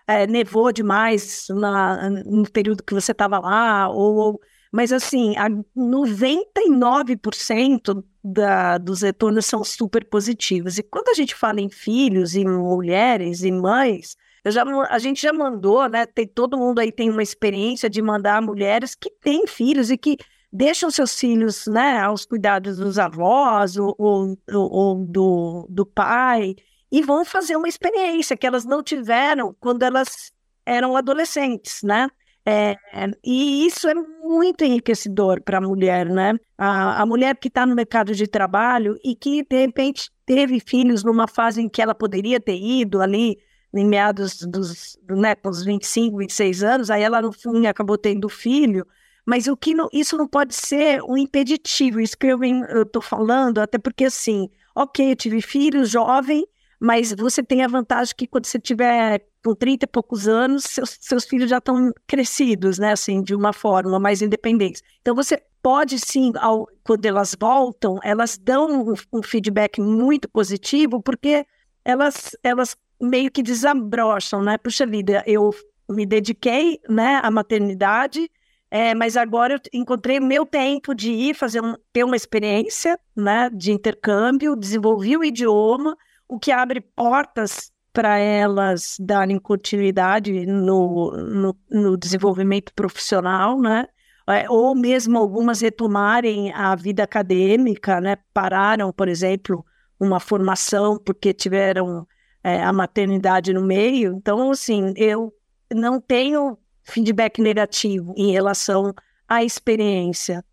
é, 0.07 0.25
nevou 0.25 0.71
demais 0.71 1.47
na, 1.49 2.09
no 2.09 2.49
período 2.49 2.81
que 2.81 2.93
você 2.93 3.11
estava 3.11 3.39
lá, 3.39 3.89
ou 3.89 4.39
mas, 4.71 4.93
assim, 4.93 5.33
99% 5.75 8.03
da, 8.23 8.77
dos 8.77 9.01
retornos 9.01 9.45
são 9.45 9.63
super 9.63 10.05
positivos. 10.05 10.77
E 10.77 10.83
quando 10.83 11.09
a 11.09 11.13
gente 11.13 11.35
fala 11.35 11.61
em 11.61 11.69
filhos, 11.69 12.35
em 12.35 12.45
mulheres, 12.45 13.43
em 13.43 13.51
mães, 13.51 14.15
já, 14.45 14.63
a 14.89 14.99
gente 14.99 15.21
já 15.21 15.33
mandou, 15.33 15.87
né? 15.87 16.05
Tem, 16.05 16.27
todo 16.27 16.57
mundo 16.57 16.79
aí 16.79 16.91
tem 16.91 17.09
uma 17.09 17.23
experiência 17.23 17.89
de 17.89 18.01
mandar 18.01 18.41
mulheres 18.41 18.95
que 18.95 19.09
têm 19.09 19.47
filhos 19.47 19.91
e 19.91 19.97
que 19.97 20.17
deixam 20.51 20.89
seus 20.89 21.17
filhos 21.17 21.67
né, 21.67 21.99
aos 21.99 22.25
cuidados 22.25 22.77
dos 22.77 22.97
avós 22.97 23.77
ou, 23.77 23.95
ou, 23.97 24.37
ou 24.51 25.05
do, 25.05 25.67
do 25.69 25.85
pai 25.85 26.55
e 26.91 27.03
vão 27.03 27.23
fazer 27.23 27.55
uma 27.55 27.67
experiência 27.67 28.35
que 28.35 28.47
elas 28.47 28.65
não 28.65 28.81
tiveram 28.81 29.55
quando 29.59 29.83
elas 29.83 30.31
eram 30.65 30.97
adolescentes, 30.97 31.83
né? 31.83 32.09
É, 32.51 32.75
e 33.23 33.67
isso 33.67 33.87
é 33.87 33.93
muito 33.93 34.63
enriquecedor 34.63 35.39
para 35.43 35.59
a 35.59 35.61
mulher, 35.61 36.09
né? 36.09 36.33
A, 36.57 37.03
a 37.03 37.05
mulher 37.05 37.37
que 37.37 37.47
está 37.47 37.63
no 37.63 37.75
mercado 37.75 38.15
de 38.15 38.25
trabalho 38.25 38.97
e 39.03 39.15
que, 39.15 39.43
de 39.43 39.67
repente, 39.67 40.09
teve 40.25 40.59
filhos 40.59 41.03
numa 41.03 41.27
fase 41.27 41.61
em 41.61 41.69
que 41.69 41.79
ela 41.79 41.93
poderia 41.93 42.39
ter 42.39 42.57
ido 42.57 43.01
ali, 43.01 43.37
em 43.71 43.85
meados 43.85 44.41
dos, 44.41 44.97
né, 45.07 45.35
dos 45.35 45.63
25, 45.63 46.17
26 46.17 46.63
anos, 46.63 46.89
aí 46.89 47.03
ela, 47.03 47.21
no 47.21 47.31
fim, 47.31 47.67
acabou 47.67 47.99
tendo 47.99 48.27
filho. 48.27 48.83
Mas 49.23 49.45
o 49.47 49.55
que 49.55 49.75
não, 49.75 49.87
isso 49.93 50.17
não 50.17 50.27
pode 50.27 50.55
ser 50.55 51.03
um 51.03 51.15
impeditivo, 51.15 52.01
isso 52.01 52.17
que 52.17 52.25
eu 52.25 52.39
estou 52.81 53.01
falando, 53.01 53.59
até 53.59 53.77
porque, 53.77 54.05
assim, 54.05 54.49
ok, 54.73 55.11
eu 55.11 55.15
tive 55.15 55.39
filho 55.39 55.85
jovem, 55.85 56.47
mas 56.79 57.13
você 57.13 57.43
tem 57.43 57.63
a 57.63 57.67
vantagem 57.67 58.13
que 58.15 58.25
quando 58.25 58.45
você 58.45 58.59
tiver 58.59 59.21
com 59.43 59.53
30 59.53 59.85
e 59.85 59.87
poucos 59.87 60.27
anos, 60.27 60.63
seus, 60.63 60.97
seus 61.01 61.25
filhos 61.25 61.49
já 61.49 61.57
estão 61.57 61.91
crescidos, 62.07 62.79
né, 62.79 62.93
assim, 62.93 63.21
de 63.21 63.35
uma 63.35 63.51
forma 63.51 63.99
mais 63.99 64.21
independente. 64.21 64.81
Então 65.01 65.13
você 65.13 65.41
pode 65.61 65.99
sim, 65.99 66.31
ao, 66.37 66.67
quando 66.83 67.05
elas 67.05 67.35
voltam, 67.39 67.99
elas 68.03 68.37
dão 68.37 68.89
um, 68.89 68.93
um, 69.11 69.21
feedback 69.21 69.81
muito 69.81 70.29
positivo, 70.29 71.01
porque 71.01 71.45
elas, 71.83 72.31
elas 72.43 72.77
meio 73.01 73.31
que 73.31 73.43
desabrocham, 73.43 74.41
né? 74.41 74.57
Puxa 74.57 74.85
vida, 74.85 75.23
eu 75.25 75.53
me 75.89 76.05
dediquei, 76.05 76.79
né, 76.87 77.19
à 77.23 77.31
maternidade, 77.31 78.29
é, 78.71 78.93
mas 78.93 79.17
agora 79.17 79.55
eu 79.55 79.59
encontrei 79.73 80.19
meu 80.19 80.45
tempo 80.45 80.93
de 80.93 81.11
ir 81.11 81.33
fazer 81.33 81.61
um, 81.61 81.75
ter 81.91 82.03
uma 82.03 82.15
experiência, 82.15 82.97
né, 83.15 83.49
de 83.51 83.71
intercâmbio, 83.71 84.55
desenvolvi 84.55 85.17
o 85.17 85.23
idioma, 85.23 85.97
o 86.29 86.39
que 86.39 86.51
abre 86.51 86.79
portas 86.79 87.71
para 87.91 88.19
elas 88.19 88.95
darem 88.99 89.39
continuidade 89.39 90.45
no, 90.45 91.11
no, 91.11 91.57
no 91.69 91.97
desenvolvimento 91.97 92.71
profissional, 92.73 93.59
né? 93.59 93.87
É, 94.29 94.47
ou 94.47 94.75
mesmo 94.75 95.17
algumas 95.17 95.59
retomarem 95.59 96.53
a 96.53 96.75
vida 96.75 97.03
acadêmica, 97.03 97.99
né? 97.99 98.15
Pararam, 98.31 98.93
por 98.93 99.07
exemplo, 99.07 99.65
uma 99.99 100.19
formação 100.19 100.99
porque 101.03 101.33
tiveram 101.33 102.07
é, 102.43 102.61
a 102.61 102.71
maternidade 102.71 103.51
no 103.51 103.63
meio. 103.63 104.13
Então, 104.13 104.51
assim, 104.51 104.93
eu 104.95 105.33
não 105.73 105.99
tenho 105.99 106.59
feedback 106.83 107.41
negativo 107.41 108.13
em 108.15 108.31
relação 108.31 108.93
à 109.27 109.43
experiência. 109.43 110.45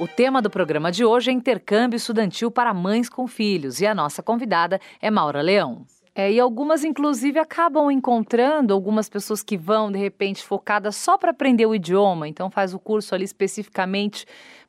O 0.00 0.08
tema 0.08 0.40
do 0.40 0.48
programa 0.48 0.90
de 0.90 1.04
hoje 1.04 1.28
é 1.28 1.34
intercâmbio 1.34 1.98
estudantil 1.98 2.50
para 2.50 2.72
mães 2.72 3.06
com 3.06 3.26
filhos 3.26 3.82
e 3.82 3.86
a 3.86 3.94
nossa 3.94 4.22
convidada 4.22 4.80
é 4.98 5.10
Maura 5.10 5.42
Leão. 5.42 5.84
É, 6.14 6.32
e 6.32 6.40
algumas, 6.40 6.84
inclusive, 6.84 7.38
acabam 7.38 7.90
encontrando 7.90 8.72
algumas 8.72 9.10
pessoas 9.10 9.42
que 9.42 9.58
vão, 9.58 9.92
de 9.92 9.98
repente, 9.98 10.42
focadas 10.42 10.96
só 10.96 11.18
para 11.18 11.32
aprender 11.32 11.66
o 11.66 11.74
idioma, 11.74 12.26
então 12.26 12.50
faz 12.50 12.72
o 12.72 12.78
curso 12.78 13.14
ali 13.14 13.24
especificamente 13.24 14.24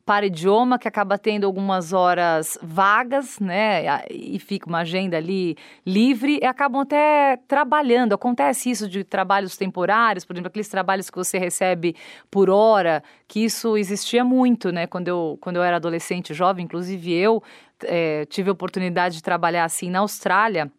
para 0.06 0.26
idioma, 0.26 0.80
que 0.80 0.88
acaba 0.88 1.18
tendo 1.18 1.46
algumas 1.46 1.94
horas 1.94 2.58
vagas, 2.62 3.40
né? 3.40 4.06
E 4.10 4.40
fica 4.40 4.68
uma 4.68 4.80
agenda 4.80 5.18
ali 5.18 5.56
livre 5.86 6.40
e 6.42 6.46
acabam 6.46 6.82
até 6.82 7.38
trabalhando. 7.48 8.14
Acontece 8.14 8.70
isso 8.70 8.90
de 8.90 9.04
trabalhos 9.04 9.56
temporários, 9.58 10.26
por 10.26 10.34
exemplo, 10.34 10.48
aqueles 10.48 10.70
trabalhos 10.70 11.10
que 11.10 11.18
você 11.18 11.38
recebe 11.38 11.96
por 12.30 12.50
hora, 12.50 13.04
que 13.28 13.44
isso 13.44 13.78
existia 13.78 14.24
muito, 14.24 14.72
né? 14.72 14.88
Quando 14.88 15.08
eu, 15.08 15.38
quando 15.42 15.58
eu 15.58 15.64
era 15.64 15.78
adolescente, 15.78 16.34
jovem, 16.34 16.66
inclusive 16.66 17.14
eu 17.14 17.42
é, 17.84 18.26
tive 18.26 18.50
a 18.50 18.54
oportunidade 18.54 19.16
de 19.16 19.24
trabalhar 19.24 19.66
assim 19.66 19.90
na 19.90 20.00
Austrália 20.00 20.72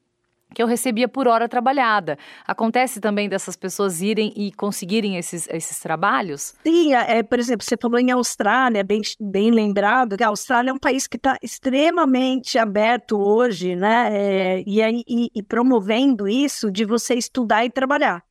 que 0.54 0.62
eu 0.62 0.66
recebia 0.66 1.08
por 1.08 1.26
hora 1.28 1.48
trabalhada. 1.48 2.18
Acontece 2.46 3.00
também 3.00 3.28
dessas 3.28 3.56
pessoas 3.56 4.00
irem 4.00 4.32
e 4.36 4.52
conseguirem 4.52 5.16
esses, 5.16 5.48
esses 5.48 5.78
trabalhos? 5.80 6.54
Sim, 6.62 6.94
é, 6.94 7.18
é 7.18 7.22
por 7.22 7.38
exemplo, 7.38 7.64
você 7.64 7.76
falou 7.76 7.98
em 7.98 8.10
Austrália, 8.10 8.84
bem, 8.84 9.00
bem 9.20 9.50
lembrado, 9.50 10.16
que 10.16 10.24
a 10.24 10.28
Austrália 10.28 10.70
é 10.70 10.72
um 10.72 10.78
país 10.78 11.06
que 11.06 11.16
está 11.16 11.36
extremamente 11.42 12.58
aberto 12.58 13.18
hoje, 13.18 13.74
né? 13.76 14.08
É, 14.12 14.64
e, 14.66 14.80
e, 14.80 15.30
e 15.34 15.42
promovendo 15.42 16.28
isso 16.28 16.70
de 16.70 16.84
você 16.84 17.14
estudar 17.14 17.64
e 17.64 17.70
trabalhar. 17.70 18.22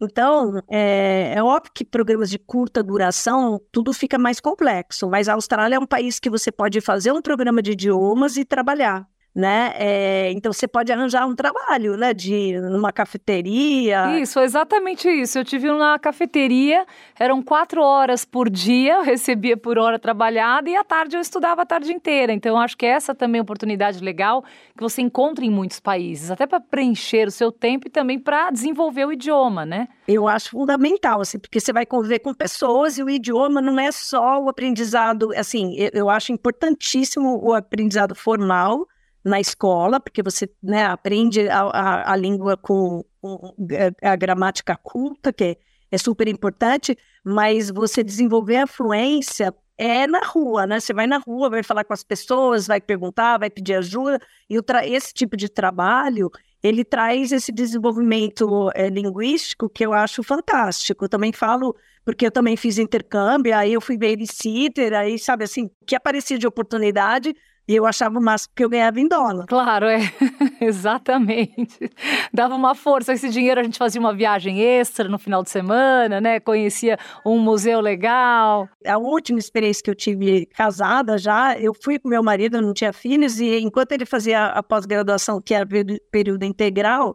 Então, 0.00 0.62
é, 0.70 1.34
é, 1.34 1.42
óbvio 1.42 1.72
que 1.74 1.84
programas 1.84 2.30
de 2.30 2.38
curta 2.38 2.82
duração, 2.82 3.60
tudo 3.72 3.92
fica 3.92 4.16
mais 4.16 4.38
complexo, 4.38 5.08
mas 5.08 5.28
a 5.28 5.34
Austrália 5.34 5.74
é 5.74 5.78
um 5.78 5.86
país 5.86 6.20
que 6.20 6.30
você 6.30 6.52
pode 6.52 6.80
fazer 6.80 7.10
um 7.10 7.20
programa 7.20 7.60
de 7.60 7.72
idiomas 7.72 8.36
e 8.36 8.44
trabalhar 8.44 9.08
né? 9.38 9.72
É, 9.76 10.32
então 10.32 10.52
você 10.52 10.66
pode 10.66 10.90
arranjar 10.90 11.24
um 11.24 11.32
trabalho, 11.32 11.96
né? 11.96 12.12
De 12.12 12.60
numa 12.60 12.92
cafeteria. 12.92 14.18
Isso, 14.18 14.40
exatamente 14.40 15.08
isso. 15.08 15.38
Eu 15.38 15.44
tive 15.44 15.70
uma 15.70 15.96
cafeteria, 15.96 16.84
eram 17.16 17.40
quatro 17.40 17.80
horas 17.80 18.24
por 18.24 18.50
dia, 18.50 18.94
eu 18.94 19.02
recebia 19.02 19.56
por 19.56 19.78
hora 19.78 19.96
trabalhada 19.96 20.68
e 20.68 20.74
à 20.74 20.82
tarde 20.82 21.16
eu 21.16 21.20
estudava 21.20 21.62
a 21.62 21.64
tarde 21.64 21.92
inteira. 21.92 22.32
Então 22.32 22.58
acho 22.58 22.76
que 22.76 22.84
essa 22.84 23.14
também 23.14 23.38
é 23.38 23.40
uma 23.40 23.44
oportunidade 23.44 24.02
legal 24.02 24.42
que 24.76 24.82
você 24.82 25.02
encontra 25.02 25.44
em 25.44 25.50
muitos 25.50 25.78
países, 25.78 26.32
até 26.32 26.44
para 26.44 26.58
preencher 26.58 27.28
o 27.28 27.30
seu 27.30 27.52
tempo 27.52 27.86
e 27.86 27.90
também 27.90 28.18
para 28.18 28.50
desenvolver 28.50 29.04
o 29.04 29.12
idioma, 29.12 29.64
né? 29.64 29.86
Eu 30.08 30.26
acho 30.26 30.50
fundamental, 30.50 31.20
assim, 31.20 31.38
porque 31.38 31.60
você 31.60 31.72
vai 31.72 31.86
conviver 31.86 32.18
com 32.18 32.34
pessoas 32.34 32.98
e 32.98 33.04
o 33.04 33.08
idioma 33.08 33.62
não 33.62 33.78
é 33.78 33.92
só 33.92 34.42
o 34.42 34.48
aprendizado, 34.48 35.30
assim, 35.36 35.76
eu, 35.76 35.90
eu 35.92 36.10
acho 36.10 36.32
importantíssimo 36.32 37.38
o 37.40 37.54
aprendizado 37.54 38.16
formal 38.16 38.84
na 39.28 39.40
escola, 39.40 40.00
porque 40.00 40.22
você 40.22 40.48
né, 40.62 40.86
aprende 40.86 41.48
a, 41.48 41.60
a, 41.60 42.12
a 42.12 42.16
língua 42.16 42.56
com, 42.56 43.04
com, 43.20 43.54
a 44.02 44.16
gramática 44.16 44.76
culta, 44.76 45.32
que 45.32 45.44
é, 45.44 45.56
é 45.90 45.98
super 45.98 46.26
importante, 46.28 46.96
mas 47.24 47.70
você 47.70 48.02
desenvolver 48.02 48.56
a 48.56 48.66
fluência 48.66 49.54
é 49.76 50.06
na 50.08 50.20
rua, 50.20 50.66
né? 50.66 50.80
Você 50.80 50.92
vai 50.92 51.06
na 51.06 51.18
rua, 51.18 51.48
vai 51.48 51.62
falar 51.62 51.84
com 51.84 51.92
as 51.92 52.02
pessoas, 52.02 52.66
vai 52.66 52.80
perguntar, 52.80 53.38
vai 53.38 53.48
pedir 53.48 53.74
ajuda, 53.74 54.20
e 54.50 54.58
esse 54.86 55.14
tipo 55.14 55.36
de 55.36 55.48
trabalho, 55.48 56.30
ele 56.60 56.84
traz 56.84 57.30
esse 57.30 57.52
desenvolvimento 57.52 58.70
é, 58.74 58.88
linguístico 58.88 59.68
que 59.68 59.86
eu 59.86 59.92
acho 59.92 60.22
fantástico. 60.24 61.04
Eu 61.04 61.08
também 61.08 61.32
falo, 61.32 61.76
porque 62.04 62.26
eu 62.26 62.30
também 62.32 62.56
fiz 62.56 62.78
intercâmbio, 62.78 63.56
aí 63.56 63.72
eu 63.72 63.80
fui 63.80 63.96
babysitter, 63.96 64.92
aí, 64.92 65.16
sabe 65.16 65.44
assim, 65.44 65.70
que 65.86 65.94
aparecia 65.94 66.36
de 66.36 66.46
oportunidade, 66.46 67.34
e 67.68 67.76
eu 67.76 67.84
achava 67.84 68.18
o 68.18 68.22
máximo 68.22 68.54
que 68.56 68.64
eu 68.64 68.70
ganhava 68.70 68.98
em 68.98 69.06
dólar. 69.06 69.44
Claro, 69.46 69.84
é. 69.86 69.98
Exatamente. 70.58 71.90
Dava 72.32 72.54
uma 72.54 72.74
força. 72.74 73.12
Esse 73.12 73.28
dinheiro 73.28 73.60
a 73.60 73.62
gente 73.62 73.76
fazia 73.76 74.00
uma 74.00 74.14
viagem 74.14 74.58
extra 74.62 75.06
no 75.06 75.18
final 75.18 75.42
de 75.42 75.50
semana, 75.50 76.18
né? 76.18 76.40
Conhecia 76.40 76.98
um 77.26 77.38
museu 77.38 77.78
legal. 77.80 78.66
A 78.86 78.96
última 78.96 79.38
experiência 79.38 79.82
que 79.82 79.90
eu 79.90 79.94
tive 79.94 80.46
casada 80.46 81.18
já, 81.18 81.58
eu 81.58 81.74
fui 81.74 81.98
com 81.98 82.08
meu 82.08 82.22
marido, 82.22 82.56
eu 82.56 82.62
não 82.62 82.72
tinha 82.72 82.90
filhos, 82.90 83.38
e 83.38 83.58
enquanto 83.58 83.92
ele 83.92 84.06
fazia 84.06 84.46
a 84.46 84.62
pós-graduação, 84.62 85.38
que 85.38 85.52
era 85.52 85.66
período 86.10 86.44
integral, 86.44 87.14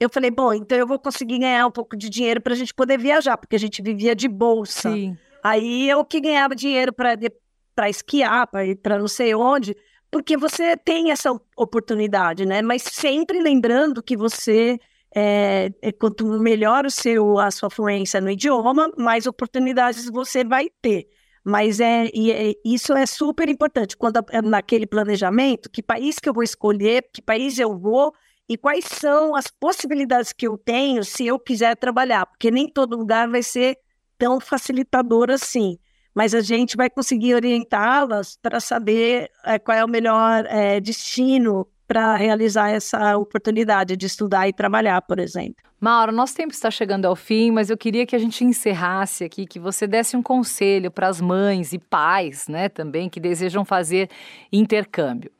eu 0.00 0.10
falei, 0.10 0.32
bom, 0.32 0.52
então 0.52 0.76
eu 0.76 0.86
vou 0.86 0.98
conseguir 0.98 1.38
ganhar 1.38 1.64
um 1.64 1.70
pouco 1.70 1.96
de 1.96 2.10
dinheiro 2.10 2.40
para 2.40 2.54
a 2.54 2.56
gente 2.56 2.74
poder 2.74 2.98
viajar, 2.98 3.36
porque 3.36 3.54
a 3.54 3.58
gente 3.58 3.80
vivia 3.80 4.16
de 4.16 4.26
bolsa. 4.26 4.90
Sim. 4.90 5.16
Aí 5.44 5.88
eu 5.88 6.04
que 6.04 6.20
ganhava 6.20 6.56
dinheiro 6.56 6.92
para 6.92 7.88
esquiar, 7.88 8.48
para 8.48 8.66
ir 8.66 8.74
para 8.76 8.98
não 8.98 9.06
sei 9.06 9.32
onde 9.32 9.76
porque 10.12 10.36
você 10.36 10.76
tem 10.76 11.10
essa 11.10 11.32
oportunidade, 11.56 12.44
né? 12.44 12.60
Mas 12.60 12.82
sempre 12.82 13.40
lembrando 13.40 14.02
que 14.02 14.14
você, 14.14 14.78
é, 15.16 15.70
quanto 15.98 16.26
melhor 16.38 16.84
o 16.84 16.90
seu, 16.90 17.38
a 17.38 17.50
sua 17.50 17.70
fluência 17.70 18.20
no 18.20 18.30
idioma, 18.30 18.92
mais 18.98 19.26
oportunidades 19.26 20.10
você 20.10 20.44
vai 20.44 20.68
ter. 20.82 21.08
Mas 21.42 21.80
é, 21.80 22.08
é, 22.08 22.52
isso 22.62 22.92
é 22.92 23.06
super 23.06 23.48
importante 23.48 23.96
quando 23.96 24.22
é 24.30 24.42
naquele 24.42 24.86
planejamento, 24.86 25.70
que 25.70 25.82
país 25.82 26.18
que 26.18 26.28
eu 26.28 26.34
vou 26.34 26.42
escolher, 26.42 27.08
que 27.10 27.22
país 27.22 27.58
eu 27.58 27.76
vou 27.76 28.12
e 28.46 28.58
quais 28.58 28.84
são 28.84 29.34
as 29.34 29.46
possibilidades 29.48 30.30
que 30.30 30.46
eu 30.46 30.58
tenho 30.58 31.02
se 31.04 31.26
eu 31.26 31.38
quiser 31.38 31.74
trabalhar, 31.74 32.26
porque 32.26 32.50
nem 32.50 32.68
todo 32.68 32.98
lugar 32.98 33.28
vai 33.30 33.42
ser 33.42 33.78
tão 34.18 34.38
facilitador 34.38 35.30
assim 35.30 35.78
mas 36.14 36.34
a 36.34 36.40
gente 36.40 36.76
vai 36.76 36.90
conseguir 36.90 37.34
orientá-las 37.34 38.38
para 38.40 38.60
saber 38.60 39.30
é, 39.44 39.58
qual 39.58 39.76
é 39.76 39.84
o 39.84 39.88
melhor 39.88 40.44
é, 40.46 40.80
destino 40.80 41.66
para 41.86 42.16
realizar 42.16 42.70
essa 42.70 43.16
oportunidade 43.16 43.96
de 43.96 44.06
estudar 44.06 44.48
e 44.48 44.52
trabalhar, 44.52 45.02
por 45.02 45.18
exemplo. 45.18 45.56
Mauro, 45.80 46.12
nosso 46.12 46.34
tempo 46.36 46.52
está 46.52 46.70
chegando 46.70 47.06
ao 47.06 47.16
fim, 47.16 47.50
mas 47.50 47.68
eu 47.68 47.76
queria 47.76 48.06
que 48.06 48.14
a 48.14 48.18
gente 48.18 48.44
encerrasse 48.44 49.24
aqui, 49.24 49.44
que 49.46 49.58
você 49.58 49.86
desse 49.86 50.16
um 50.16 50.22
conselho 50.22 50.90
para 50.90 51.08
as 51.08 51.20
mães 51.20 51.72
e 51.72 51.78
pais, 51.78 52.46
né, 52.46 52.68
também 52.68 53.10
que 53.10 53.18
desejam 53.18 53.64
fazer 53.64 54.08
intercâmbio. 54.52 55.30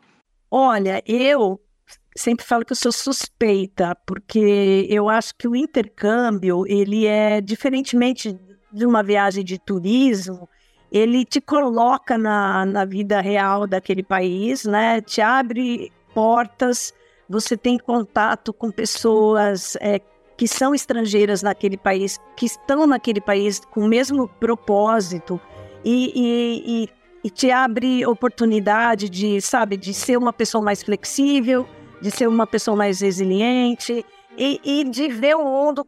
Olha, 0.51 1.03
eu 1.07 1.61
sempre 2.17 2.45
falo 2.45 2.65
que 2.65 2.73
eu 2.73 2.77
sou 2.77 2.93
suspeita, 2.93 3.97
porque 4.05 4.87
eu 4.91 5.09
acho 5.09 5.33
que 5.39 5.47
o 5.47 5.57
intercâmbio, 5.57 6.67
ele 6.67 7.07
é 7.07 7.41
diferentemente 7.41 8.39
de 8.73 8.85
uma 8.85 9.03
viagem 9.03 9.45
de 9.45 9.59
turismo, 9.59 10.49
ele 10.93 11.25
te 11.25 11.41
coloca 11.41 12.19
na, 12.19 12.67
na 12.67 12.85
vida 12.85 13.21
real 13.23 13.67
daquele 13.67 14.03
país, 14.03 14.65
né? 14.67 15.01
Te 15.01 15.23
abre 15.23 15.91
portas, 16.15 16.93
você 17.27 17.57
tem 17.57 17.79
contato 17.79 18.53
com 18.53 18.71
pessoas 18.71 19.75
é, 19.81 19.99
que 20.37 20.47
são 20.47 20.75
estrangeiras 20.75 21.43
naquele 21.43 21.79
país, 21.79 22.21
que 22.37 22.45
estão 22.45 22.87
naquele 22.87 23.23
país 23.23 23.59
com 23.59 23.81
o 23.81 23.89
mesmo 23.89 24.29
propósito 24.29 25.41
e, 25.83 26.13
e, 26.15 26.83
e, 26.85 26.89
e 27.25 27.31
te 27.31 27.51
abre 27.51 28.05
oportunidade 28.05 29.09
de, 29.09 29.41
sabe, 29.41 29.79
de 29.79 29.95
ser 29.95 30.19
uma 30.19 30.33
pessoa 30.33 30.63
mais 30.63 30.83
flexível, 30.83 31.67
de 32.03 32.11
ser 32.11 32.29
uma 32.29 32.47
pessoa 32.47 32.77
mais 32.77 33.01
resiliente 33.01 34.05
e, 34.37 34.61
e 34.63 34.85
de 34.85 35.09
ver 35.09 35.37
o 35.37 35.45
mundo 35.45 35.87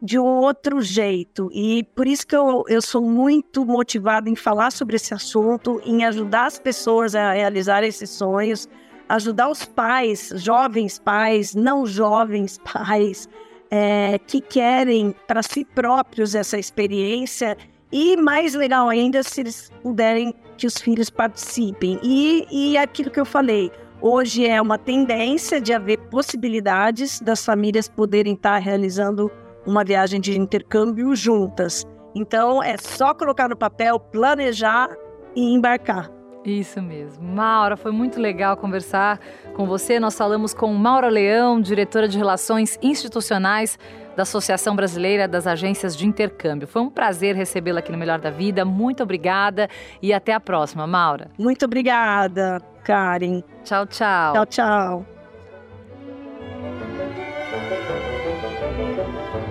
de 0.00 0.18
um 0.18 0.24
outro 0.24 0.82
jeito. 0.82 1.50
E 1.52 1.84
por 1.94 2.06
isso 2.06 2.26
que 2.26 2.36
eu, 2.36 2.64
eu 2.68 2.82
sou 2.82 3.02
muito 3.02 3.64
motivada 3.64 4.28
em 4.28 4.36
falar 4.36 4.70
sobre 4.70 4.96
esse 4.96 5.14
assunto, 5.14 5.80
em 5.84 6.04
ajudar 6.04 6.46
as 6.46 6.58
pessoas 6.58 7.14
a 7.14 7.32
realizar 7.32 7.82
esses 7.82 8.10
sonhos, 8.10 8.68
ajudar 9.08 9.48
os 9.48 9.64
pais, 9.64 10.32
jovens 10.36 10.98
pais, 10.98 11.54
não 11.54 11.86
jovens 11.86 12.58
pais, 12.58 13.28
é, 13.70 14.18
que 14.18 14.40
querem 14.40 15.14
para 15.26 15.42
si 15.42 15.64
próprios 15.64 16.34
essa 16.34 16.58
experiência. 16.58 17.56
E 17.90 18.16
mais 18.16 18.54
legal 18.54 18.88
ainda, 18.88 19.22
se 19.22 19.40
eles 19.40 19.70
puderem 19.82 20.34
que 20.56 20.66
os 20.66 20.78
filhos 20.78 21.10
participem. 21.10 21.98
E, 22.02 22.46
e 22.50 22.76
aquilo 22.76 23.10
que 23.10 23.20
eu 23.20 23.24
falei, 23.24 23.70
hoje 24.00 24.46
é 24.46 24.60
uma 24.60 24.76
tendência 24.76 25.60
de 25.60 25.72
haver 25.72 25.98
possibilidades 26.10 27.20
das 27.20 27.44
famílias 27.44 27.88
poderem 27.88 28.34
estar 28.34 28.58
realizando 28.58 29.30
uma 29.66 29.84
viagem 29.84 30.20
de 30.20 30.38
intercâmbio 30.38 31.14
juntas. 31.14 31.84
Então 32.14 32.62
é 32.62 32.76
só 32.76 33.12
colocar 33.14 33.48
no 33.48 33.56
papel, 33.56 33.98
planejar 33.98 34.88
e 35.34 35.54
embarcar. 35.54 36.10
Isso 36.44 36.80
mesmo. 36.82 37.24
Maura, 37.24 37.76
foi 37.76 37.90
muito 37.90 38.20
legal 38.20 38.56
conversar 38.56 39.18
com 39.54 39.66
você. 39.66 39.98
Nós 39.98 40.16
falamos 40.16 40.52
com 40.52 40.72
Maura 40.74 41.08
Leão, 41.08 41.60
diretora 41.60 42.06
de 42.06 42.18
Relações 42.18 42.78
Institucionais 42.82 43.78
da 44.14 44.22
Associação 44.22 44.76
Brasileira 44.76 45.26
das 45.26 45.46
Agências 45.46 45.96
de 45.96 46.06
Intercâmbio. 46.06 46.68
Foi 46.68 46.82
um 46.82 46.90
prazer 46.90 47.34
recebê-la 47.34 47.80
aqui 47.80 47.90
no 47.90 47.98
Melhor 47.98 48.20
da 48.20 48.30
Vida. 48.30 48.64
Muito 48.64 49.02
obrigada 49.02 49.68
e 50.02 50.12
até 50.12 50.32
a 50.32 50.40
próxima, 50.40 50.86
Maura. 50.86 51.30
Muito 51.38 51.64
obrigada, 51.64 52.60
Karen. 52.84 53.42
Tchau, 53.64 53.86
tchau. 53.86 54.32
Tchau, 54.34 54.46
tchau. 54.46 55.13